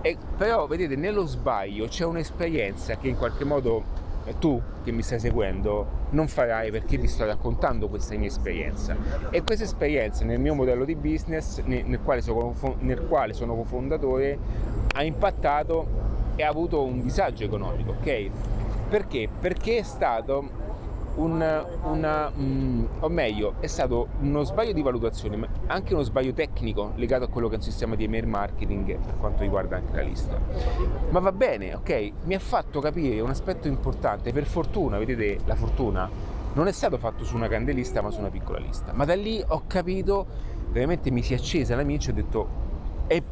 eh, 0.00 0.16
però 0.36 0.68
vedete, 0.68 0.94
nello 0.94 1.26
sbaglio 1.26 1.88
c'è 1.88 2.04
un'esperienza 2.04 2.96
che 2.96 3.08
in 3.08 3.16
qualche 3.16 3.44
modo 3.44 3.82
eh, 4.24 4.38
tu 4.38 4.62
che 4.84 4.92
mi 4.92 5.02
stai 5.02 5.18
seguendo 5.18 6.04
non 6.10 6.28
farai 6.28 6.70
perché 6.70 6.96
ti 6.96 7.08
sto 7.08 7.26
raccontando 7.26 7.88
questa 7.88 8.14
mia 8.16 8.28
esperienza. 8.28 8.96
E 9.30 9.42
questa 9.42 9.64
esperienza 9.64 10.24
nel 10.24 10.38
mio 10.38 10.54
modello 10.54 10.84
di 10.84 10.94
business, 10.94 11.60
nel, 11.64 11.98
quale, 12.04 12.20
sono, 12.20 12.54
nel 12.78 13.04
quale 13.08 13.32
sono 13.32 13.56
cofondatore, 13.56 14.38
ha 14.94 15.02
impattato 15.02 16.04
e 16.36 16.44
ha 16.44 16.48
avuto 16.48 16.84
un 16.84 17.02
disagio 17.02 17.42
economico, 17.42 17.96
ok? 17.98 18.30
Perché? 18.88 19.28
Perché 19.40 19.78
è 19.78 19.82
stato 19.82 20.48
un, 21.16 21.66
una, 21.82 22.30
mm, 22.30 22.84
o 23.00 23.08
meglio, 23.08 23.54
è 23.60 23.66
stato 23.66 24.08
uno 24.20 24.42
sbaglio 24.44 24.72
di 24.72 24.82
valutazione, 24.82 25.36
ma 25.36 25.48
anche 25.66 25.94
uno 25.94 26.02
sbaglio 26.02 26.32
tecnico 26.32 26.92
legato 26.96 27.24
a 27.24 27.28
quello 27.28 27.48
che 27.48 27.54
è 27.54 27.56
un 27.58 27.62
sistema 27.62 27.94
di 27.94 28.04
email 28.04 28.26
marketing 28.26 28.98
per 28.98 29.16
quanto 29.18 29.42
riguarda 29.42 29.76
anche 29.76 29.94
la 29.94 30.02
lista. 30.02 30.38
Ma 31.10 31.18
va 31.20 31.32
bene, 31.32 31.74
ok? 31.74 32.12
Mi 32.24 32.34
ha 32.34 32.38
fatto 32.38 32.80
capire 32.80 33.20
un 33.20 33.30
aspetto 33.30 33.68
importante, 33.68 34.32
per 34.32 34.44
fortuna, 34.44 34.98
vedete 34.98 35.38
la 35.44 35.54
fortuna, 35.54 36.08
non 36.52 36.66
è 36.66 36.72
stato 36.72 36.98
fatto 36.98 37.24
su 37.24 37.36
una 37.36 37.48
grande 37.48 37.72
lista 37.72 38.00
ma 38.00 38.10
su 38.10 38.20
una 38.20 38.30
piccola 38.30 38.58
lista. 38.58 38.92
Ma 38.92 39.04
da 39.04 39.14
lì 39.14 39.42
ho 39.46 39.62
capito, 39.66 40.26
veramente 40.70 41.10
mi 41.10 41.22
si 41.22 41.32
è 41.32 41.36
accesa 41.36 41.76
la 41.76 41.82
mia 41.82 41.98
e 41.98 42.10
ho 42.10 42.12
detto 42.12 42.64
è, 43.06 43.22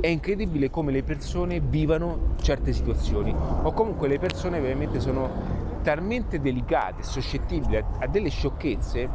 è, 0.00 0.08
incredibile 0.08 0.68
come 0.68 0.92
le 0.92 1.02
persone 1.02 1.60
vivano 1.60 2.34
certe 2.42 2.72
situazioni 2.72 3.34
o 3.62 3.72
comunque 3.72 4.06
le 4.06 4.18
persone 4.18 4.60
veramente 4.60 5.00
sono 5.00 5.61
talmente 5.82 6.40
delicate, 6.40 7.02
suscettibili 7.02 7.76
a, 7.76 7.84
a 7.98 8.06
delle 8.06 8.30
sciocchezze 8.30 9.08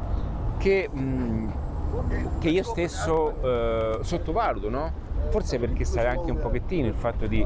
che, 0.57 0.89
mh, 0.89 1.51
che 2.39 2.49
io 2.49 2.63
stesso 2.63 3.41
eh, 3.41 3.99
sottovaluto, 4.03 4.69
no? 4.69 5.05
Forse 5.29 5.59
perché 5.59 5.85
sarà 5.85 6.11
anche 6.11 6.31
un 6.31 6.39
pochettino 6.39 6.87
il 6.87 6.93
fatto 6.93 7.27
di... 7.27 7.45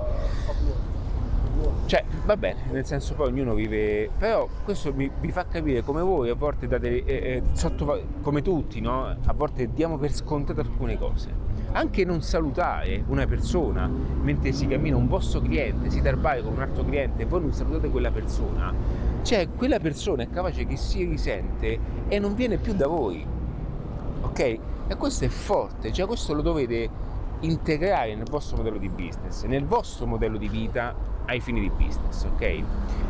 Cioè, 1.85 2.03
va 2.25 2.37
bene, 2.37 2.61
nel 2.71 2.85
senso 2.85 3.13
poi 3.13 3.27
ognuno 3.27 3.53
vive... 3.53 4.09
Però 4.17 4.47
questo 4.63 4.93
mi, 4.93 5.09
mi 5.19 5.31
fa 5.31 5.45
capire 5.45 5.83
come 5.83 6.01
voi 6.01 6.29
a 6.29 6.35
volte 6.35 6.67
date... 6.67 7.03
Eh, 7.03 7.13
eh, 7.13 7.43
sotto, 7.53 8.01
come 8.21 8.41
tutti, 8.41 8.81
no? 8.81 9.05
A 9.05 9.33
volte 9.33 9.71
diamo 9.71 9.97
per 9.97 10.11
scontate 10.11 10.59
alcune 10.59 10.97
cose 10.97 11.50
anche 11.73 12.03
non 12.05 12.21
salutare 12.21 13.03
una 13.07 13.25
persona 13.25 13.87
mentre 13.87 14.51
si 14.51 14.67
cammina 14.67 14.97
un 14.97 15.07
vostro 15.07 15.41
cliente, 15.41 15.89
si 15.89 16.01
dà 16.01 16.13
con 16.13 16.53
un 16.53 16.61
altro 16.61 16.83
cliente 16.83 17.23
e 17.23 17.25
voi 17.25 17.41
non 17.41 17.53
salutate 17.53 17.89
quella 17.89 18.11
persona, 18.11 18.73
cioè 19.21 19.47
quella 19.55 19.79
persona 19.79 20.23
è 20.23 20.29
capace 20.29 20.65
che 20.65 20.75
si 20.75 21.05
risente 21.05 21.79
e 22.07 22.19
non 22.19 22.35
viene 22.35 22.57
più 22.57 22.73
da 22.73 22.87
voi. 22.87 23.25
Ok? 24.21 24.39
E 24.39 24.95
questo 24.97 25.25
è 25.25 25.29
forte, 25.29 25.91
cioè 25.91 26.05
questo 26.05 26.33
lo 26.33 26.41
dovete 26.41 26.89
integrare 27.41 28.15
nel 28.15 28.27
vostro 28.29 28.57
modello 28.57 28.77
di 28.77 28.89
business, 28.89 29.43
nel 29.45 29.65
vostro 29.65 30.05
modello 30.05 30.37
di 30.37 30.47
vita 30.47 30.93
ai 31.25 31.39
fini 31.39 31.61
di 31.61 31.69
business, 31.69 32.25
ok? 32.25 32.63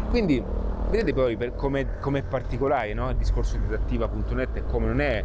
Quindi 0.10 0.42
vedete 0.90 1.14
poi 1.14 1.38
come, 1.56 1.88
è 2.20 2.24
particolare 2.24 2.94
no? 2.94 3.10
il 3.10 3.16
discorso 3.16 3.58
di 3.58 3.66
adattiva.net 3.66 4.58
e 4.58 4.66
come 4.66 4.88
non 4.88 5.02
è, 5.02 5.24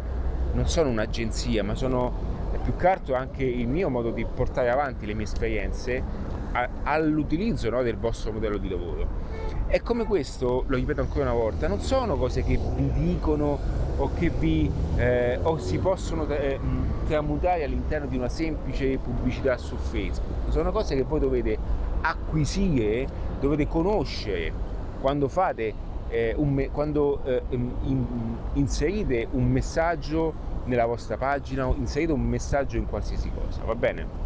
non 0.53 0.67
sono 0.67 0.89
un'agenzia, 0.89 1.63
ma 1.63 1.75
sono 1.75 2.35
più 2.63 2.75
che 2.75 2.87
altro 2.87 3.15
anche 3.15 3.43
il 3.43 3.67
mio 3.67 3.89
modo 3.89 4.11
di 4.11 4.25
portare 4.25 4.69
avanti 4.69 5.05
le 5.05 5.13
mie 5.13 5.25
esperienze 5.25 6.35
all'utilizzo 6.83 7.69
no, 7.69 7.83
del 7.83 7.97
vostro 7.97 8.31
modello 8.31 8.57
di 8.57 8.69
lavoro 8.69 9.27
è 9.67 9.81
come 9.81 10.05
questo, 10.05 10.63
lo 10.65 10.77
ripeto 10.77 11.01
ancora 11.01 11.25
una 11.25 11.33
volta, 11.33 11.67
non 11.67 11.81
sono 11.81 12.15
cose 12.15 12.41
che 12.41 12.57
vi 12.75 12.89
dicono 12.93 13.59
o 13.97 14.11
che 14.17 14.29
vi 14.29 14.71
eh, 14.95 15.37
o 15.41 15.57
si 15.57 15.77
possono 15.77 16.25
eh, 16.29 16.57
tramutare 17.05 17.65
all'interno 17.65 18.07
di 18.07 18.15
una 18.15 18.29
semplice 18.29 18.97
pubblicità 18.97 19.57
su 19.57 19.75
Facebook. 19.75 20.51
Sono 20.51 20.71
cose 20.71 20.95
che 20.95 21.03
voi 21.03 21.19
dovete 21.19 21.57
acquisire, 21.99 23.07
dovete 23.41 23.67
conoscere 23.67 24.53
quando 25.01 25.27
fate 25.27 25.73
eh, 26.09 26.33
un, 26.37 26.69
quando 26.71 27.23
eh, 27.23 27.41
in, 27.49 28.15
inserite 28.53 29.27
un 29.31 29.45
messaggio 29.45 30.45
nella 30.65 30.85
vostra 30.85 31.17
pagina 31.17 31.65
inserite 31.77 32.11
un 32.11 32.21
messaggio 32.21 32.77
in 32.77 32.85
qualsiasi 32.85 33.31
cosa, 33.31 33.63
va 33.63 33.75
bene? 33.75 34.25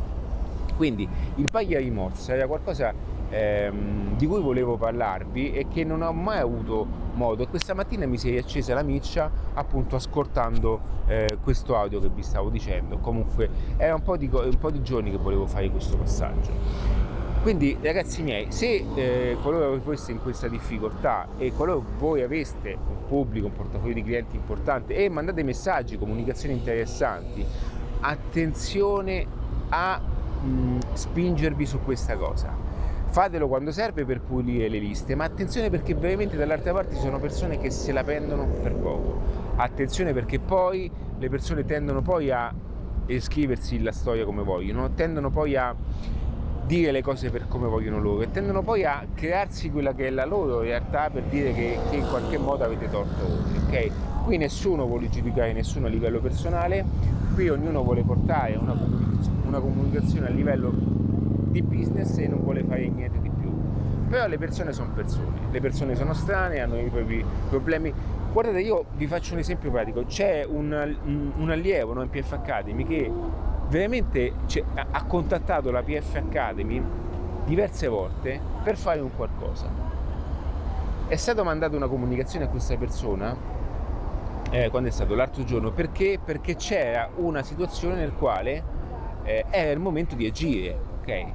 Quindi 0.75 1.07
il 1.35 1.47
paglia 1.51 1.77
rimorsa 1.77 2.33
era 2.33 2.47
qualcosa 2.47 2.93
ehm, 3.29 4.17
di 4.17 4.25
cui 4.25 4.41
volevo 4.41 4.77
parlarvi 4.77 5.53
e 5.53 5.67
che 5.67 5.83
non 5.83 6.01
ho 6.01 6.11
mai 6.11 6.39
avuto 6.39 6.85
modo. 7.13 7.43
E 7.43 7.47
questa 7.47 7.73
mattina 7.73 8.05
mi 8.05 8.17
si 8.17 8.35
è 8.35 8.39
accesa 8.39 8.73
la 8.73 8.83
miccia 8.83 9.29
appunto 9.53 9.95
ascoltando 9.95 10.79
eh, 11.07 11.38
questo 11.43 11.77
audio 11.77 12.00
che 12.00 12.09
vi 12.09 12.23
stavo 12.23 12.50
dicendo. 12.50 12.97
Comunque 12.97 13.50
era 13.77 13.93
un 13.93 14.01
po, 14.01 14.17
di, 14.17 14.29
un 14.31 14.57
po' 14.59 14.71
di 14.71 14.81
giorni 14.81 15.11
che 15.11 15.17
volevo 15.17 15.45
fare 15.45 15.69
questo 15.69 15.97
passaggio. 15.97 17.11
Quindi 17.41 17.75
ragazzi 17.81 18.21
miei, 18.21 18.51
se 18.51 18.86
eh, 18.93 19.36
qualora 19.41 19.69
voi 19.69 19.79
foste 19.79 20.12
in 20.12 20.21
questa 20.21 20.48
difficoltà 20.48 21.27
e 21.39 21.51
qualora 21.51 21.83
voi 21.98 22.21
aveste 22.21 22.77
un 22.88 23.07
pubblico, 23.07 23.48
un 23.48 23.53
portafoglio 23.53 23.95
di 23.95 24.03
clienti 24.03 24.36
importante 24.36 24.93
e 24.93 25.10
mandate 25.10 25.41
messaggi, 25.41 25.98
comunicazioni 25.98 26.53
interessanti, 26.53 27.43
attenzione 28.01 29.25
a 29.69 30.00
mh, 30.00 30.77
spingervi 30.93 31.65
su 31.65 31.79
questa 31.83 32.15
cosa. 32.15 32.55
Fatelo 33.07 33.48
quando 33.48 33.71
serve 33.71 34.05
per 34.05 34.21
pulire 34.21 34.69
le 34.69 34.77
liste, 34.77 35.15
ma 35.15 35.24
attenzione 35.24 35.71
perché 35.71 35.95
veramente 35.95 36.38
dall'altra 36.38 36.74
parte 36.74 36.93
ci 36.93 37.01
sono 37.01 37.17
persone 37.17 37.57
che 37.57 37.71
se 37.71 37.91
la 37.91 38.03
prendono 38.03 38.45
per 38.62 38.75
poco. 38.75 39.19
Attenzione 39.55 40.13
perché 40.13 40.38
poi 40.38 40.89
le 41.17 41.29
persone 41.29 41.65
tendono 41.65 42.03
poi 42.03 42.29
a 42.29 42.53
scriversi 43.17 43.81
la 43.81 43.91
storia 43.91 44.25
come 44.25 44.43
vogliono, 44.43 44.91
tendono 44.93 45.31
poi 45.31 45.55
a 45.55 45.75
dire 46.71 46.91
le 46.91 47.01
cose 47.01 47.29
per 47.29 47.49
come 47.49 47.67
vogliono 47.67 47.99
loro 47.99 48.21
e 48.21 48.31
tendono 48.31 48.61
poi 48.61 48.85
a 48.85 49.05
crearsi 49.13 49.69
quella 49.69 49.93
che 49.93 50.07
è 50.07 50.09
la 50.09 50.23
loro 50.23 50.61
realtà 50.61 51.09
per 51.09 51.23
dire 51.23 51.51
che, 51.53 51.77
che 51.89 51.97
in 51.97 52.07
qualche 52.07 52.37
modo 52.37 52.63
avete 52.63 52.89
torto 52.89 53.27
voi, 53.27 53.57
ok? 53.65 54.23
Qui 54.23 54.37
nessuno 54.37 54.85
vuole 54.85 55.09
giudicare 55.09 55.51
nessuno 55.51 55.87
a 55.87 55.89
livello 55.89 56.21
personale, 56.21 56.85
qui 57.33 57.49
ognuno 57.49 57.83
vuole 57.83 58.03
portare 58.03 58.55
una 58.55 58.73
una 59.51 59.59
comunicazione 59.59 60.27
a 60.27 60.29
livello 60.29 60.71
di 60.73 61.61
business 61.61 62.17
e 62.19 62.27
non 62.27 62.39
vuole 62.39 62.63
fare 62.63 62.87
niente 62.87 63.19
di 63.19 63.29
più. 63.29 63.51
Però 64.07 64.25
le 64.27 64.37
persone 64.37 64.71
sono 64.71 64.91
persone, 64.93 65.39
le 65.51 65.59
persone 65.59 65.95
sono 65.95 66.13
strane, 66.13 66.59
hanno 66.59 66.77
i 66.77 66.89
propri 66.89 67.23
problemi. 67.49 67.93
Guardate, 68.31 68.61
io 68.61 68.85
vi 68.95 69.07
faccio 69.07 69.33
un 69.33 69.39
esempio 69.39 69.69
pratico, 69.71 70.05
c'è 70.05 70.45
un, 70.47 70.95
un, 71.03 71.31
un 71.35 71.49
allievo 71.49 71.93
no, 71.93 72.01
in 72.01 72.09
PF 72.09 72.31
Academy 72.31 72.85
che 72.85 73.11
veramente 73.71 74.33
cioè, 74.47 74.63
ha 74.73 75.03
contattato 75.05 75.71
la 75.71 75.81
PF 75.81 76.15
Academy 76.15 76.83
diverse 77.45 77.87
volte 77.87 78.39
per 78.61 78.75
fare 78.75 78.99
un 78.99 79.15
qualcosa. 79.15 79.69
È 81.07 81.15
stata 81.15 81.41
mandata 81.41 81.77
una 81.77 81.87
comunicazione 81.87 82.45
a 82.45 82.47
questa 82.49 82.75
persona, 82.75 83.35
eh, 84.49 84.69
quando 84.69 84.89
è 84.89 84.91
stato 84.91 85.15
l'altro 85.15 85.45
giorno, 85.45 85.71
perché? 85.71 86.19
Perché 86.23 86.55
c'era 86.55 87.09
una 87.15 87.43
situazione 87.43 87.95
nel 87.95 88.13
quale 88.13 88.63
eh, 89.23 89.45
era 89.49 89.71
il 89.71 89.79
momento 89.79 90.15
di 90.15 90.25
agire, 90.25 90.77
ok? 90.99 91.25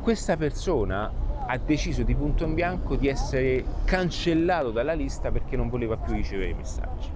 Questa 0.00 0.38
persona 0.38 1.12
ha 1.46 1.58
deciso 1.58 2.02
di 2.02 2.14
punto 2.14 2.44
in 2.44 2.54
bianco 2.54 2.96
di 2.96 3.08
essere 3.08 3.62
cancellato 3.84 4.70
dalla 4.70 4.94
lista 4.94 5.30
perché 5.30 5.56
non 5.56 5.68
voleva 5.68 5.98
più 5.98 6.14
ricevere 6.14 6.50
i 6.50 6.54
messaggi. 6.54 7.10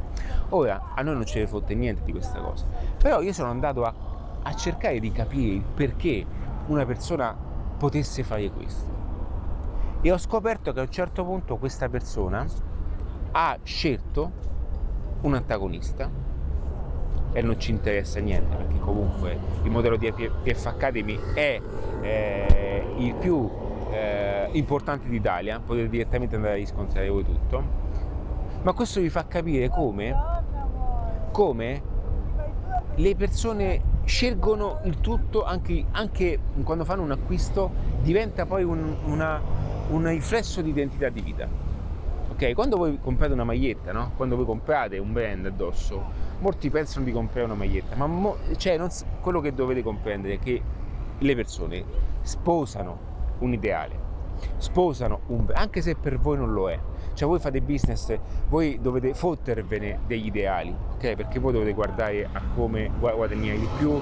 Ora, 0.51 0.93
a 0.95 1.01
noi 1.01 1.15
non 1.15 1.25
ce 1.25 1.41
ne 1.41 1.47
fotte 1.47 1.75
niente 1.75 2.03
di 2.05 2.13
questa 2.13 2.39
cosa, 2.39 2.67
però 2.99 3.23
io 3.23 3.33
sono 3.33 3.51
andato 3.51 3.83
a 3.85 4.15
a 4.47 4.55
cercare 4.55 5.01
di 5.01 5.11
capire 5.11 5.55
il 5.55 5.63
perché 5.63 6.25
una 6.67 6.87
persona 6.87 7.37
potesse 7.77 8.23
fare 8.23 8.49
questo. 8.51 8.95
E 10.01 10.13
ho 10.13 10.19
scoperto 10.19 10.73
che 10.73 10.79
a 10.79 10.83
un 10.83 10.91
certo 10.91 11.25
punto 11.25 11.57
questa 11.57 11.89
persona 11.89 12.47
ha 13.33 13.59
scelto 13.65 14.45
un 15.23 15.35
antagonista 15.35 16.09
e 17.33 17.43
non 17.43 17.59
ci 17.59 17.73
interessa 17.73 18.21
niente 18.21 18.55
perché 18.55 18.79
comunque 18.79 19.37
il 19.65 19.71
modello 19.71 19.97
di 19.97 20.11
PF 20.13 20.67
Academy 20.67 21.19
è 21.35 21.61
eh, 22.01 22.95
il 22.99 23.15
più 23.15 23.51
eh, 23.91 24.49
importante 24.53 25.09
d'Italia, 25.09 25.59
potete 25.59 25.89
direttamente 25.89 26.37
andare 26.37 26.55
a 26.55 26.57
riscontrare 26.57 27.09
voi 27.09 27.25
tutto, 27.25 27.65
ma 28.63 28.73
questo 28.73 29.01
vi 29.01 29.11
fa 29.11 29.27
capire 29.27 29.69
come, 29.69 30.15
come 31.33 31.83
le 32.95 33.17
persone 33.17 33.95
scelgono 34.07 34.81
il 34.85 35.01
tutto 35.01 35.45
anche, 35.45 35.85
anche 35.91 36.39
quando 36.63 36.85
fanno 36.85 37.03
un 37.03 37.11
acquisto, 37.11 37.71
diventa 38.03 38.47
poi 38.47 38.63
un, 38.63 38.97
una, 39.05 39.41
un 39.91 40.09
riflesso 40.09 40.63
di 40.63 40.71
identità 40.71 41.09
di 41.09 41.21
vita. 41.21 41.49
Ok, 42.31 42.55
quando 42.55 42.77
voi 42.77 42.99
comprate 43.01 43.33
una 43.33 43.45
maglietta, 43.45 43.93
no? 43.93 44.13
quando 44.17 44.37
voi 44.37 44.45
comprate 44.45 44.99
un 44.99 45.13
brand 45.13 45.47
addosso, 45.47 46.03
molti 46.39 46.71
pensano 46.71 47.05
di 47.05 47.13
comprare 47.13 47.47
una 47.47 47.55
maglietta, 47.55 47.97
ma 47.97 48.07
mo, 48.07 48.37
cioè, 48.57 48.77
non, 48.77 48.91
quello 49.21 49.41
che 49.41 49.53
dovete 49.53 49.83
comprendere 49.83 50.35
è 50.35 50.39
che 50.39 50.63
le 51.19 51.35
persone 51.35 51.85
sposano 52.23 52.99
un 53.39 53.53
ideale, 53.53 53.99
sposano 54.59 55.21
un 55.29 55.47
anche 55.55 55.81
se 55.81 55.97
per 55.97 56.19
voi 56.19 56.37
non 56.37 56.53
lo 56.53 56.71
è. 56.71 56.79
Cioè 57.17 57.27
voi 57.27 57.39
fate 57.39 57.63
business, 57.63 58.15
voi 58.51 58.79
dovete 58.79 59.15
fottervene 59.15 60.01
degli 60.07 60.27
ideali, 60.27 60.77
ok? 60.97 61.15
Perché 61.15 61.39
voi 61.39 61.53
dovete 61.53 61.73
guardare 61.73 62.29
a 62.31 62.43
come 62.55 62.91
guadagnare 62.99 63.59
di 63.59 63.69
più, 63.79 63.99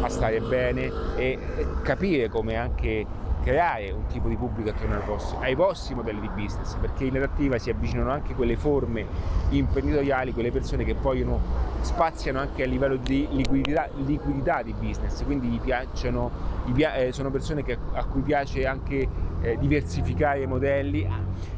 a 0.00 0.08
stare 0.08 0.40
bene 0.40 0.90
e 1.14 1.38
capire 1.82 2.30
come 2.30 2.56
anche 2.56 3.04
creare 3.42 3.90
un 3.90 4.06
tipo 4.06 4.28
di 4.28 4.36
pubblico 4.36 4.70
attorno 4.70 4.98
vostro, 5.04 5.38
ai 5.40 5.54
vostri 5.54 5.94
modelli 5.94 6.20
di 6.22 6.28
business, 6.28 6.74
perché 6.76 7.04
in 7.04 7.16
adattiva 7.16 7.58
si 7.58 7.68
avvicinano 7.68 8.10
anche 8.10 8.34
quelle 8.34 8.56
forme 8.56 9.04
imprenditoriali, 9.50 10.32
quelle 10.32 10.50
persone 10.50 10.84
che 10.84 10.94
vogliono 10.94 11.38
spaziano 11.82 12.38
anche 12.38 12.62
a 12.62 12.66
livello 12.66 12.96
di 12.96 13.28
liquidità, 13.30 13.90
liquidità 13.96 14.62
di 14.62 14.72
business, 14.72 15.22
quindi 15.24 15.48
gli 15.48 15.60
piacciono, 15.60 16.30
gli, 16.64 16.82
eh, 16.82 17.12
sono 17.12 17.30
persone 17.30 17.62
che, 17.62 17.76
a 17.92 18.04
cui 18.06 18.22
piace 18.22 18.66
anche 18.66 19.06
eh, 19.44 19.58
diversificare 19.58 20.40
i 20.42 20.46
modelli, 20.46 21.06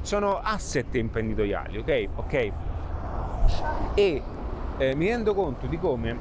sono 0.01 0.41
asset 0.43 0.95
imprenditoriali, 0.97 1.79
ok? 1.79 2.09
Ok? 2.17 2.53
E 3.95 4.23
eh, 4.79 4.95
mi 4.97 5.09
rendo 5.09 5.35
conto 5.35 5.67
di 5.67 5.79
come 5.79 6.19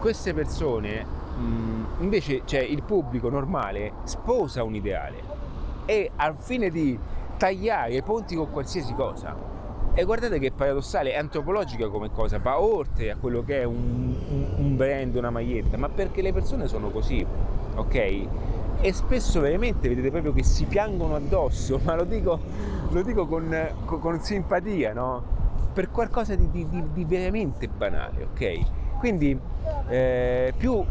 queste 0.00 0.34
persone 0.34 1.04
mh, 1.04 2.02
invece, 2.02 2.42
cioè 2.44 2.60
il 2.60 2.82
pubblico 2.82 3.30
normale 3.30 3.92
sposa 4.04 4.64
un 4.64 4.74
ideale 4.74 5.34
e 5.86 6.10
al 6.16 6.34
fine 6.36 6.70
di 6.70 6.98
tagliare 7.36 7.94
i 7.94 8.02
ponti 8.02 8.34
con 8.34 8.50
qualsiasi 8.50 8.92
cosa. 8.94 9.54
E 9.98 10.04
guardate 10.04 10.38
che 10.38 10.50
paradossale, 10.50 11.12
è 11.12 11.16
antropologica 11.16 11.88
come 11.88 12.10
cosa, 12.10 12.38
va 12.38 12.60
oltre 12.60 13.12
a 13.12 13.16
quello 13.16 13.42
che 13.42 13.62
è 13.62 13.64
un, 13.64 14.14
un, 14.28 14.46
un 14.56 14.76
brand, 14.76 15.14
una 15.14 15.30
maglietta, 15.30 15.78
ma 15.78 15.88
perché 15.88 16.20
le 16.20 16.34
persone 16.34 16.66
sono 16.66 16.90
così, 16.90 17.24
ok? 17.76 18.26
E 18.86 18.92
spesso 18.92 19.40
veramente 19.40 19.88
vedete 19.88 20.12
proprio 20.12 20.32
che 20.32 20.44
si 20.44 20.64
piangono 20.64 21.16
addosso, 21.16 21.80
ma 21.82 21.96
lo 21.96 22.04
dico, 22.04 22.38
lo 22.90 23.02
dico 23.02 23.26
con, 23.26 23.52
con, 23.84 23.98
con, 23.98 24.20
simpatia, 24.20 24.92
no? 24.92 25.34
Per 25.72 25.90
qualcosa 25.90 26.36
di, 26.36 26.48
di, 26.52 26.82
di 26.92 27.04
veramente 27.04 27.66
banale, 27.66 28.28
ok? 28.32 28.98
Quindi 29.00 29.36
eh, 29.88 30.54
più 30.56 30.84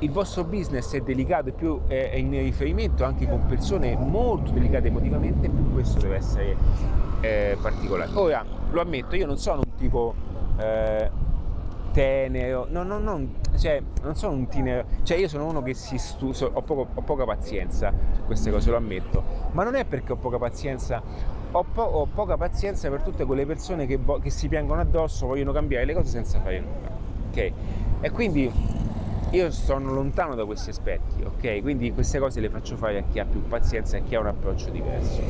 il 0.00 0.10
vostro 0.10 0.44
business 0.44 0.94
è 0.94 1.00
delicato 1.00 1.48
e 1.48 1.52
più 1.52 1.80
è 1.86 2.16
in 2.16 2.32
riferimento 2.32 3.02
anche 3.02 3.26
con 3.26 3.46
persone 3.46 3.96
molto 3.96 4.50
delicate 4.50 4.88
emotivamente, 4.88 5.48
più 5.48 5.72
questo 5.72 6.00
deve 6.00 6.16
essere 6.16 6.54
eh, 7.22 7.56
particolare. 7.62 8.10
Ora, 8.12 8.44
lo 8.70 8.80
ammetto, 8.82 9.16
io 9.16 9.24
non 9.24 9.38
sono 9.38 9.62
un 9.64 9.74
tipo 9.76 10.14
eh, 10.58 11.10
tenero, 11.92 12.66
no, 12.68 12.82
no, 12.82 12.98
no, 12.98 13.26
cioè, 13.56 13.80
non 14.02 14.16
sono 14.16 14.32
un 14.32 14.48
tenero, 14.48 14.84
cioè 15.02 15.18
io 15.18 15.28
sono 15.28 15.46
uno 15.46 15.62
che 15.62 15.74
si 15.74 15.98
studia, 15.98 16.46
ho, 16.46 16.62
ho, 16.66 17.02
poca 17.02 17.24
pazienza 17.24 17.92
su 18.14 18.24
queste 18.24 18.50
cose, 18.50 18.70
lo 18.70 18.76
ammetto, 18.76 19.22
ma 19.52 19.62
non 19.62 19.74
è 19.74 19.84
perché 19.84 20.12
ho 20.12 20.16
poca 20.16 20.38
pazienza, 20.38 21.02
ho, 21.50 21.64
po- 21.70 21.82
ho 21.82 22.06
poca 22.06 22.36
pazienza 22.36 22.88
per 22.88 23.02
tutte 23.02 23.24
quelle 23.24 23.46
persone 23.46 23.86
che, 23.86 23.98
vo- 23.98 24.18
che 24.18 24.30
si 24.30 24.48
piangono 24.48 24.80
addosso, 24.80 25.26
vogliono 25.26 25.52
cambiare 25.52 25.84
le 25.84 25.94
cose 25.94 26.08
senza 26.08 26.40
fare 26.40 26.60
nulla, 26.60 26.90
ok? 27.30 27.52
E 28.00 28.10
quindi 28.10 28.50
io 29.30 29.50
sono 29.50 29.92
lontano 29.92 30.34
da 30.34 30.44
questi 30.44 30.70
aspetti, 30.70 31.22
ok? 31.22 31.60
Quindi 31.62 31.92
queste 31.92 32.18
cose 32.18 32.40
le 32.40 32.50
faccio 32.50 32.76
fare 32.76 32.98
a 32.98 33.02
chi 33.10 33.18
ha 33.18 33.24
più 33.24 33.46
pazienza 33.46 33.96
e 33.96 34.02
chi 34.02 34.14
ha 34.14 34.20
un 34.20 34.26
approccio 34.26 34.70
diverso. 34.70 35.20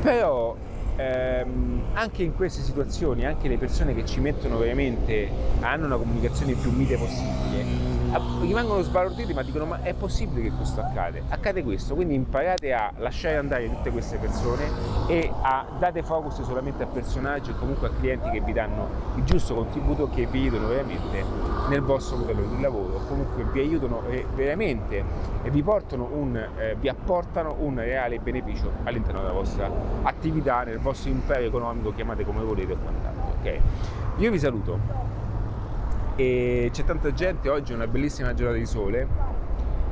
Però 0.00 0.56
ehm, 0.96 1.82
anche 1.94 2.22
in 2.22 2.34
queste 2.34 2.62
situazioni, 2.62 3.24
anche 3.26 3.48
le 3.48 3.58
persone 3.58 3.94
che 3.94 4.04
ci 4.04 4.20
mettono 4.20 4.58
veramente, 4.58 5.28
hanno 5.60 5.86
una 5.86 5.96
comunicazione 5.96 6.54
più 6.54 6.70
mite 6.70 6.96
possibile, 6.96 7.91
rimangono 8.40 8.82
sbalorditi 8.82 9.32
ma 9.32 9.42
dicono 9.42 9.64
ma 9.64 9.82
è 9.82 9.94
possibile 9.94 10.42
che 10.42 10.50
questo 10.50 10.80
accade? 10.80 11.22
Accade 11.28 11.62
questo, 11.62 11.94
quindi 11.94 12.14
imparate 12.14 12.72
a 12.72 12.92
lasciare 12.98 13.36
andare 13.36 13.68
tutte 13.68 13.90
queste 13.90 14.18
persone 14.18 14.64
e 15.06 15.30
a 15.40 15.64
date 15.78 16.02
focus 16.02 16.42
solamente 16.42 16.82
a 16.82 16.86
personaggi 16.86 17.50
e 17.50 17.54
comunque 17.54 17.88
a 17.88 17.90
clienti 17.90 18.30
che 18.30 18.40
vi 18.40 18.52
danno 18.52 18.88
il 19.16 19.24
giusto 19.24 19.54
contributo 19.54 20.08
che 20.08 20.26
vi 20.26 20.40
aiutano 20.40 20.68
veramente 20.68 21.24
nel 21.68 21.80
vostro 21.80 22.16
modello 22.16 22.42
di 22.42 22.60
lavoro, 22.60 23.00
comunque 23.08 23.44
vi 23.44 23.60
aiutano 23.60 24.02
veramente 24.34 25.04
e 25.42 25.50
vi, 25.50 25.64
un, 25.66 26.48
eh, 26.58 26.76
vi 26.78 26.88
apportano 26.88 27.56
un 27.60 27.76
reale 27.76 28.18
beneficio 28.18 28.70
all'interno 28.84 29.20
della 29.20 29.32
vostra 29.32 29.70
attività, 30.02 30.64
nel 30.64 30.78
vostro 30.78 31.10
imperio 31.10 31.48
economico, 31.48 31.92
chiamate 31.94 32.24
come 32.24 32.42
volete 32.42 32.72
o 32.72 32.76
quant'altro. 32.76 33.34
Ok? 33.40 33.58
Io 34.18 34.30
vi 34.30 34.38
saluto 34.38 34.78
e 36.16 36.68
c'è 36.72 36.84
tanta 36.84 37.12
gente, 37.12 37.48
oggi 37.48 37.72
è 37.72 37.74
una 37.74 37.86
bellissima 37.86 38.34
giornata 38.34 38.58
di 38.58 38.66
sole, 38.66 39.06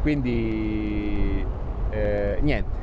quindi 0.02 1.44
eh, 1.90 2.38
niente. 2.40 2.78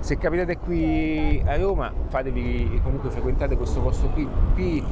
Se 0.00 0.18
capitate 0.18 0.58
qui 0.58 1.42
a 1.46 1.56
Roma, 1.56 1.90
fatevi 2.08 2.80
comunque 2.82 3.08
frequentate 3.08 3.56
questo 3.56 3.80
posto 3.80 4.08
qui, 4.08 4.28
qui 4.52 4.84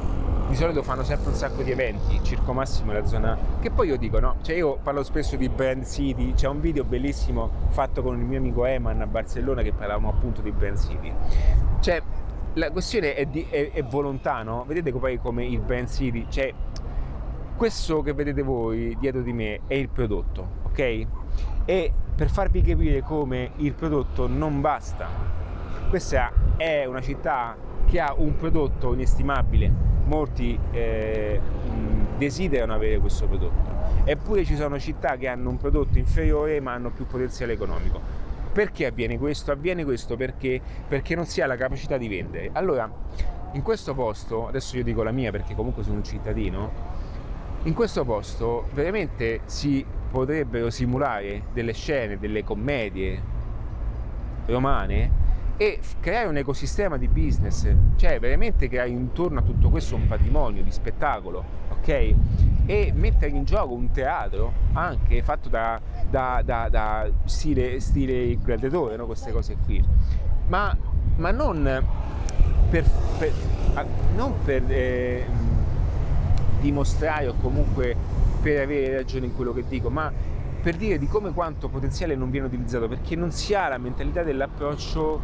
di 0.47 0.55
solito 0.55 0.81
fanno 0.81 1.03
sempre 1.03 1.29
un 1.29 1.35
sacco 1.35 1.61
di 1.61 1.69
eventi, 1.71 2.19
Circo 2.23 2.51
Massimo 2.51 2.91
è 2.91 2.95
la 2.99 3.05
zona 3.05 3.37
che 3.61 3.69
poi 3.69 3.89
io 3.89 3.97
dico 3.97 4.19
no, 4.19 4.37
cioè 4.41 4.55
io 4.55 4.77
parlo 4.81 5.03
spesso 5.03 5.35
di 5.35 5.49
Brand 5.49 5.85
City, 5.85 6.33
c'è 6.33 6.47
un 6.47 6.59
video 6.59 6.83
bellissimo 6.83 7.49
fatto 7.69 8.01
con 8.01 8.17
il 8.17 8.25
mio 8.25 8.39
amico 8.39 8.65
Eman 8.65 9.01
a 9.01 9.07
Barcellona 9.07 9.61
che 9.61 9.71
parlavamo 9.71 10.09
appunto 10.09 10.41
di 10.41 10.51
Brand 10.51 10.79
City. 10.79 11.13
Cioè 11.79 12.01
la 12.53 12.71
questione 12.71 13.13
è, 13.13 13.25
di, 13.25 13.45
è, 13.49 13.71
è 13.71 13.83
volontà, 13.83 14.41
no? 14.43 14.63
Vedete 14.67 14.91
poi 14.91 15.19
come 15.19 15.45
il 15.45 15.59
Brand 15.59 15.87
City, 15.87 16.25
cioè 16.29 16.51
questo 17.55 18.01
che 18.01 18.13
vedete 18.13 18.41
voi 18.41 18.95
dietro 18.99 19.21
di 19.21 19.33
me 19.33 19.61
è 19.67 19.75
il 19.75 19.89
prodotto, 19.89 20.47
ok? 20.63 21.05
E 21.65 21.93
per 22.15 22.29
farvi 22.29 22.61
capire 22.61 23.01
come 23.01 23.51
il 23.57 23.73
prodotto 23.73 24.27
non 24.27 24.61
basta, 24.61 25.07
questa 25.89 26.31
è 26.57 26.85
una 26.85 27.01
città 27.01 27.55
che 27.85 27.99
ha 27.99 28.13
un 28.17 28.35
prodotto 28.35 28.93
inestimabile, 28.93 29.71
molti 30.05 30.57
eh, 30.71 31.39
desiderano 32.17 32.73
avere 32.73 32.99
questo 32.99 33.27
prodotto, 33.27 33.71
eppure 34.03 34.43
ci 34.43 34.55
sono 34.55 34.79
città 34.79 35.15
che 35.17 35.27
hanno 35.27 35.49
un 35.49 35.57
prodotto 35.57 35.97
inferiore 35.97 36.59
ma 36.59 36.73
hanno 36.73 36.89
più 36.89 37.05
potenziale 37.05 37.53
economico. 37.53 38.01
Perché 38.51 38.85
avviene 38.85 39.17
questo? 39.17 39.51
Avviene 39.51 39.83
questo 39.83 40.15
perché, 40.15 40.61
perché 40.87 41.15
non 41.15 41.25
si 41.25 41.41
ha 41.41 41.47
la 41.47 41.55
capacità 41.55 41.97
di 41.97 42.07
vendere. 42.07 42.49
Allora, 42.53 42.91
in 43.53 43.61
questo 43.61 43.93
posto, 43.93 44.47
adesso 44.47 44.77
io 44.77 44.83
dico 44.83 45.01
la 45.03 45.11
mia 45.11 45.31
perché 45.31 45.55
comunque 45.55 45.83
sono 45.83 45.97
un 45.97 46.03
cittadino, 46.03 46.71
in 47.63 47.73
questo 47.73 48.03
posto 48.03 48.67
veramente 48.73 49.41
si 49.45 49.85
potrebbero 50.11 50.69
simulare 50.69 51.43
delle 51.53 51.73
scene, 51.73 52.19
delle 52.19 52.43
commedie 52.43 53.21
romane 54.45 55.21
e 55.55 55.79
creare 55.99 56.27
un 56.27 56.35
ecosistema 56.35 56.97
di 56.97 57.07
business, 57.07 57.71
cioè 57.95 58.19
veramente 58.19 58.67
creare 58.67 58.89
intorno 58.89 59.39
a 59.39 59.43
tutto 59.43 59.69
questo 59.69 59.95
un 59.95 60.07
patrimonio 60.07 60.61
di 60.61 60.71
spettacolo, 60.71 61.43
ok? 61.69 62.13
E 62.65 62.91
mettere 62.93 63.31
in 63.31 63.43
gioco 63.45 63.73
un 63.73 63.91
teatro 63.91 64.51
anche 64.73 65.21
fatto 65.23 65.47
da, 65.47 65.79
da, 66.09 66.41
da, 66.43 66.67
da 66.69 67.09
stile, 67.25 67.79
stile 67.79 68.23
il 68.23 68.39
gladiatore, 68.39 68.97
no? 68.97 69.05
queste 69.05 69.31
cose 69.31 69.55
qui. 69.63 69.83
Ma, 70.47 70.75
ma 71.17 71.31
non 71.31 71.85
per, 72.69 72.83
per, 73.17 73.31
non 74.15 74.33
per 74.43 74.63
eh, 74.67 75.25
dimostrare 76.63 77.27
o 77.27 77.33
comunque 77.41 77.95
per 78.41 78.61
avere 78.61 78.95
ragione 78.95 79.25
in 79.25 79.35
quello 79.35 79.53
che 79.53 79.65
dico, 79.67 79.89
ma 79.89 80.11
per 80.61 80.77
dire 80.77 80.97
di 80.97 81.07
come 81.07 81.33
quanto 81.33 81.67
potenziale 81.67 82.15
non 82.15 82.29
viene 82.29 82.47
utilizzato, 82.47 82.87
perché 82.87 83.17
non 83.17 83.31
si 83.31 83.53
ha 83.53 83.67
la 83.67 83.77
mentalità 83.77 84.23
dell'approccio 84.23 85.19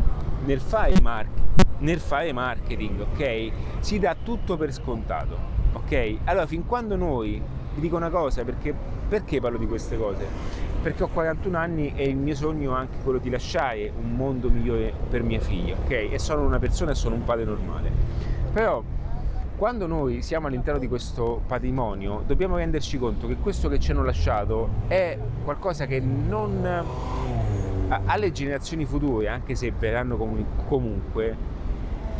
nel 0.46 0.60
fare, 0.60 1.00
mar- 1.02 1.28
nel 1.80 2.00
fare 2.00 2.34
marketing, 2.34 3.00
ok? 3.00 3.52
Si 3.80 4.00
dà 4.00 4.16
tutto 4.22 4.58
per 4.58 4.74
scontato, 4.74 5.38
ok? 5.74 6.18
Allora, 6.26 6.46
fin 6.46 6.66
quando 6.66 6.98
noi, 6.98 7.42
vi 7.74 7.82
dico 7.82 7.96
una 7.96 8.10
cosa, 8.10 8.44
perché, 8.44 8.76
perché 9.08 9.40
parlo 9.40 9.58
di 9.58 9.66
queste 9.66 9.98
cose? 9.98 10.28
Perché 10.82 11.04
ho 11.04 11.08
41 11.08 11.58
anni 11.58 11.94
e 11.96 12.04
il 12.04 12.18
mio 12.18 12.36
sogno 12.36 12.76
è 12.76 12.78
anche 12.78 12.98
quello 13.02 13.20
di 13.20 13.30
lasciare 13.30 13.92
un 13.98 14.12
mondo 14.12 14.50
migliore 14.50 14.94
per 15.10 15.24
mia 15.24 15.40
figlia, 15.40 15.76
ok? 15.76 16.10
E 16.12 16.20
sono 16.20 16.46
una 16.46 16.60
persona 16.60 16.92
e 16.92 16.96
sono 16.96 17.16
un 17.16 17.24
padre 17.24 17.46
normale. 17.46 17.92
Però 18.52 18.84
quando 19.60 19.88
noi 19.88 20.22
siamo 20.22 20.48
all'interno 20.48 20.80
di 20.80 20.88
questo 20.88 21.42
patrimonio 21.46 22.24
dobbiamo 22.26 22.56
renderci 22.56 22.98
conto 22.98 23.28
che 23.28 23.36
questo 23.36 23.68
che 23.68 23.78
ci 23.78 23.92
hanno 23.92 24.06
lasciato 24.06 24.70
è 24.88 25.20
qualcosa 25.44 25.86
che 25.86 26.00
non 26.00 26.66
alle 28.06 28.32
generazioni 28.32 28.86
future, 28.86 29.28
anche 29.28 29.56
se 29.56 29.74
verranno 29.78 30.16
comunque, 30.66 31.36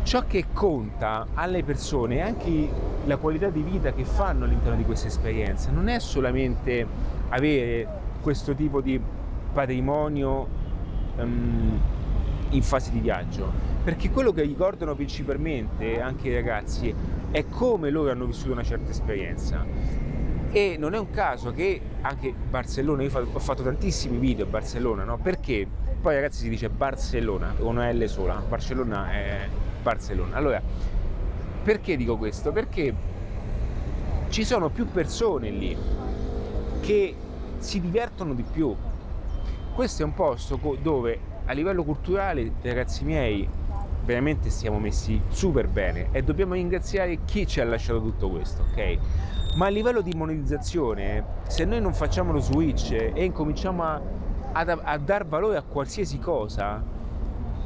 ciò 0.02 0.24
che 0.26 0.46
conta 0.52 1.28
alle 1.32 1.62
persone 1.62 2.16
è 2.16 2.20
anche 2.20 2.68
la 3.04 3.16
qualità 3.16 3.48
di 3.48 3.62
vita 3.62 3.94
che 3.94 4.04
fanno 4.04 4.44
all'interno 4.44 4.76
di 4.76 4.84
questa 4.84 5.06
esperienza, 5.06 5.70
non 5.70 5.88
è 5.88 5.98
solamente 5.98 6.86
avere 7.30 7.86
questo 8.20 8.54
tipo 8.54 8.82
di 8.82 9.00
patrimonio 9.50 10.46
um, 11.16 11.80
in 12.50 12.62
fase 12.62 12.90
di 12.90 12.98
viaggio, 12.98 13.50
perché 13.82 14.10
quello 14.10 14.32
che 14.32 14.42
ricordano 14.42 14.94
principalmente 14.94 16.02
anche 16.02 16.28
i 16.28 16.34
ragazzi 16.34 16.94
è 17.30 17.46
come 17.48 17.90
loro 17.90 18.10
hanno 18.10 18.26
vissuto 18.26 18.52
una 18.52 18.62
certa 18.62 18.90
esperienza. 18.90 19.64
E 20.52 20.76
non 20.78 20.94
è 20.94 20.98
un 20.98 21.10
caso 21.10 21.52
che 21.52 21.80
anche 22.00 22.32
Barcellona, 22.32 23.02
io 23.04 23.28
ho 23.32 23.38
fatto 23.38 23.62
tantissimi 23.62 24.18
video 24.18 24.46
a 24.46 24.48
Barcellona, 24.48 25.04
no? 25.04 25.16
Perché 25.18 25.66
poi 26.00 26.14
ragazzi 26.14 26.42
si 26.42 26.48
dice 26.48 26.68
Barcellona 26.68 27.54
con 27.56 27.76
una 27.76 27.92
L 27.92 28.08
sola, 28.08 28.42
Barcellona 28.46 29.12
è 29.12 29.48
Barcellona. 29.80 30.34
Allora, 30.34 30.60
perché 31.62 31.96
dico 31.96 32.16
questo? 32.16 32.50
Perché 32.50 32.92
ci 34.28 34.44
sono 34.44 34.70
più 34.70 34.86
persone 34.86 35.50
lì 35.50 35.76
che 36.80 37.14
si 37.58 37.80
divertono 37.80 38.34
di 38.34 38.42
più. 38.42 38.74
Questo 39.72 40.02
è 40.02 40.04
un 40.04 40.14
posto 40.14 40.58
dove 40.82 41.20
a 41.44 41.52
livello 41.52 41.84
culturale, 41.84 42.52
ragazzi 42.62 43.04
miei, 43.04 43.48
veramente 44.04 44.50
stiamo 44.50 44.78
messi 44.78 45.20
super 45.28 45.68
bene 45.68 46.08
e 46.12 46.22
dobbiamo 46.22 46.54
ringraziare 46.54 47.24
chi 47.24 47.46
ci 47.46 47.60
ha 47.60 47.64
lasciato 47.64 48.00
tutto 48.00 48.30
questo, 48.30 48.64
ok? 48.70 48.98
Ma 49.56 49.66
a 49.66 49.68
livello 49.68 50.00
di 50.00 50.12
monetizzazione, 50.14 51.24
se 51.48 51.64
noi 51.64 51.80
non 51.80 51.92
facciamo 51.92 52.32
lo 52.32 52.38
switch 52.38 52.92
e 52.92 53.24
incominciamo 53.24 53.82
a, 53.82 54.00
a, 54.52 54.78
a 54.82 54.98
dar 54.98 55.26
valore 55.26 55.56
a 55.56 55.62
qualsiasi 55.62 56.18
cosa, 56.18 56.82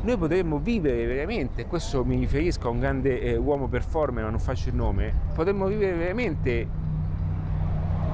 noi 0.05 0.17
potremmo 0.19 0.59
vivere 0.59 1.07
veramente, 1.07 1.67
questo 1.67 2.05
mi 2.05 2.19
riferisco 2.19 2.69
a 2.69 2.71
un 2.71 2.79
grande 2.79 3.21
eh, 3.21 3.37
uomo 3.37 3.69
performer, 3.69 4.25
ma 4.25 4.31
non 4.31 4.39
faccio 4.39 4.69
il 4.69 4.75
nome, 4.75 5.15
potremmo 5.35 5.67
vivere 5.67 5.97
veramente 5.97 6.69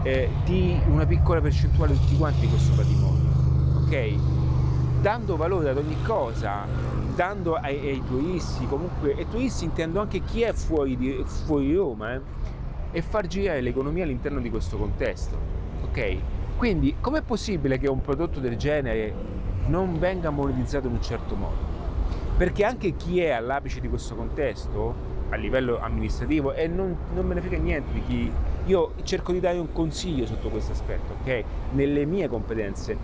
eh, 0.03 0.29
di 0.45 0.81
una 0.89 1.05
piccola 1.05 1.41
percentuale 1.41 1.93
di 1.93 1.99
tutti 1.99 2.17
quanti 2.17 2.47
questo 2.49 2.75
patrimonio, 2.75 3.85
ok? 3.85 5.01
Dando 5.01 5.37
valore 5.37 5.71
ad 5.71 5.79
ogni 5.79 5.97
cosa, 6.05 6.65
dando 7.21 7.55
ai, 7.57 7.79
ai, 7.87 8.03
turisti, 8.03 8.67
comunque, 8.67 9.15
e 9.15 9.29
turisti 9.29 9.67
intendo 9.67 10.01
anche 10.01 10.23
chi 10.23 10.41
è 10.41 10.55
fuori, 10.55 10.97
di, 10.97 11.23
fuori 11.27 11.75
Roma, 11.75 12.15
eh, 12.15 12.21
e 12.93 13.03
far 13.03 13.27
girare 13.27 13.61
l'economia 13.61 14.05
all'interno 14.05 14.41
di 14.41 14.49
questo 14.49 14.79
contesto. 14.79 15.37
Ok? 15.85 16.17
Quindi, 16.57 16.97
com'è 16.99 17.21
possibile 17.21 17.77
che 17.77 17.91
un 17.91 18.01
prodotto 18.01 18.41
del 18.41 18.57
genere 18.57 19.13
non 19.67 19.99
venga 19.99 20.31
monetizzato 20.31 20.87
in 20.87 20.95
un 20.95 21.03
certo 21.03 21.35
modo? 21.35 21.59
Perché 22.39 22.65
anche 22.65 22.97
chi 22.97 23.21
è 23.21 23.33
all'apice 23.33 23.81
di 23.81 23.89
questo 23.91 24.15
contesto, 24.15 24.95
a 25.29 25.37
livello 25.37 25.79
amministrativo, 25.79 26.55
e 26.55 26.69
non, 26.69 26.97
non 27.13 27.27
me 27.27 27.35
ne 27.35 27.43
frega 27.43 27.59
niente 27.59 27.93
di 27.93 28.03
chi. 28.07 28.33
Io 28.65 28.95
cerco 29.03 29.33
di 29.33 29.41
dare 29.41 29.59
un 29.59 29.73
consiglio 29.73 30.25
sotto 30.25 30.49
questo 30.49 30.73
aspetto, 30.73 31.17
ok? 31.21 31.45
Nelle 31.73 32.07
mie 32.07 32.29
competenze. 32.29 32.97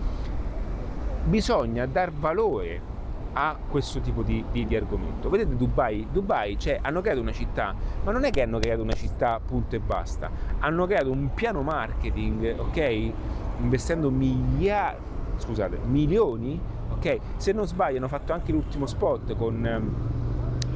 Bisogna 1.25 1.85
dar 1.85 2.11
valore 2.13 2.95
a 3.39 3.55
questo 3.69 4.01
tipo 4.01 4.23
di, 4.23 4.43
di, 4.51 4.65
di, 4.67 4.77
argomento. 4.77 5.29
Vedete 5.29 5.57
Dubai? 5.57 6.09
Dubai, 6.11 6.59
cioè, 6.59 6.79
hanno 6.81 7.03
creato 7.03 7.21
una 7.21 7.33
città, 7.33 7.75
ma 8.03 8.11
non 8.11 8.25
è 8.25 8.31
che 8.31 8.41
hanno 8.41 8.59
creato 8.59 8.81
una 8.81 8.95
città 8.95 9.39
punto 9.45 9.77
e 9.77 9.81
basta, 9.81 10.31
hanno 10.59 10.87
creato 10.87 11.11
un 11.11 11.35
piano 11.35 11.61
marketing, 11.61 12.59
ok? 12.59 13.13
Investendo 13.61 14.11
miliardi, 14.11 15.01
scusate, 15.37 15.79
milioni, 15.85 16.59
ok? 16.93 17.19
Se 17.37 17.53
non 17.53 17.67
sbaglio 17.67 17.99
hanno 17.99 18.09
fatto 18.09 18.33
anche 18.33 18.53
l'ultimo 18.53 18.87
spot 18.87 19.37
con, 19.37 19.67
ehm, 19.67 19.95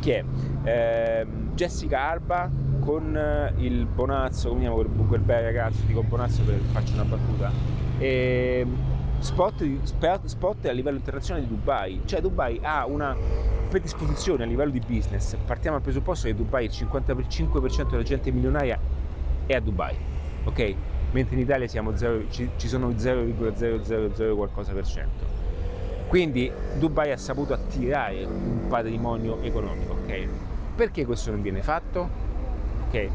chi 0.00 0.10
è? 0.10 0.24
Eh, 0.62 1.26
Jessica 1.54 2.10
Alba 2.10 2.50
con 2.80 3.52
il 3.56 3.86
Bonazzo, 3.86 4.50
come 4.50 4.60
chiamo 4.60 4.76
quel, 4.76 4.88
quel 5.08 5.20
bel 5.20 5.44
ragazzo, 5.44 5.82
dico 5.86 6.02
Bonazzo 6.02 6.42
perché 6.42 6.60
faccio 6.72 6.92
una 6.92 7.04
battuta. 7.04 7.50
E, 7.98 8.66
ehm, 8.66 8.89
spot, 9.20 10.24
spot 10.24 10.66
a 10.66 10.72
livello 10.72 10.96
internazionale 10.96 11.46
di 11.46 11.54
Dubai, 11.54 12.02
cioè 12.04 12.20
Dubai 12.20 12.58
ha 12.62 12.86
una 12.86 13.16
predisposizione 13.68 14.42
a 14.42 14.46
livello 14.46 14.70
di 14.70 14.80
business, 14.80 15.36
partiamo 15.46 15.76
dal 15.76 15.84
presupposto 15.84 16.26
che 16.26 16.34
Dubai 16.34 16.64
il 16.64 16.72
55% 16.72 17.90
della 17.90 18.02
gente 18.02 18.30
milionaria 18.32 18.78
è 19.46 19.54
a 19.54 19.60
Dubai, 19.60 19.96
ok? 20.44 20.74
mentre 21.12 21.34
in 21.34 21.42
Italia 21.42 21.66
0, 21.68 22.30
ci, 22.30 22.50
ci, 22.56 22.68
sono 22.68 22.92
0,000 22.96 24.34
qualcosa 24.34 24.72
per 24.72 24.86
cento. 24.86 25.38
Quindi 26.08 26.50
Dubai 26.78 27.12
ha 27.12 27.16
saputo 27.16 27.52
attirare 27.52 28.24
un 28.24 28.66
patrimonio 28.68 29.40
economico, 29.42 29.92
ok? 29.92 30.28
Perché 30.74 31.04
questo 31.04 31.30
non 31.30 31.40
viene 31.42 31.62
fatto? 31.62 32.08
Ok? 32.86 33.08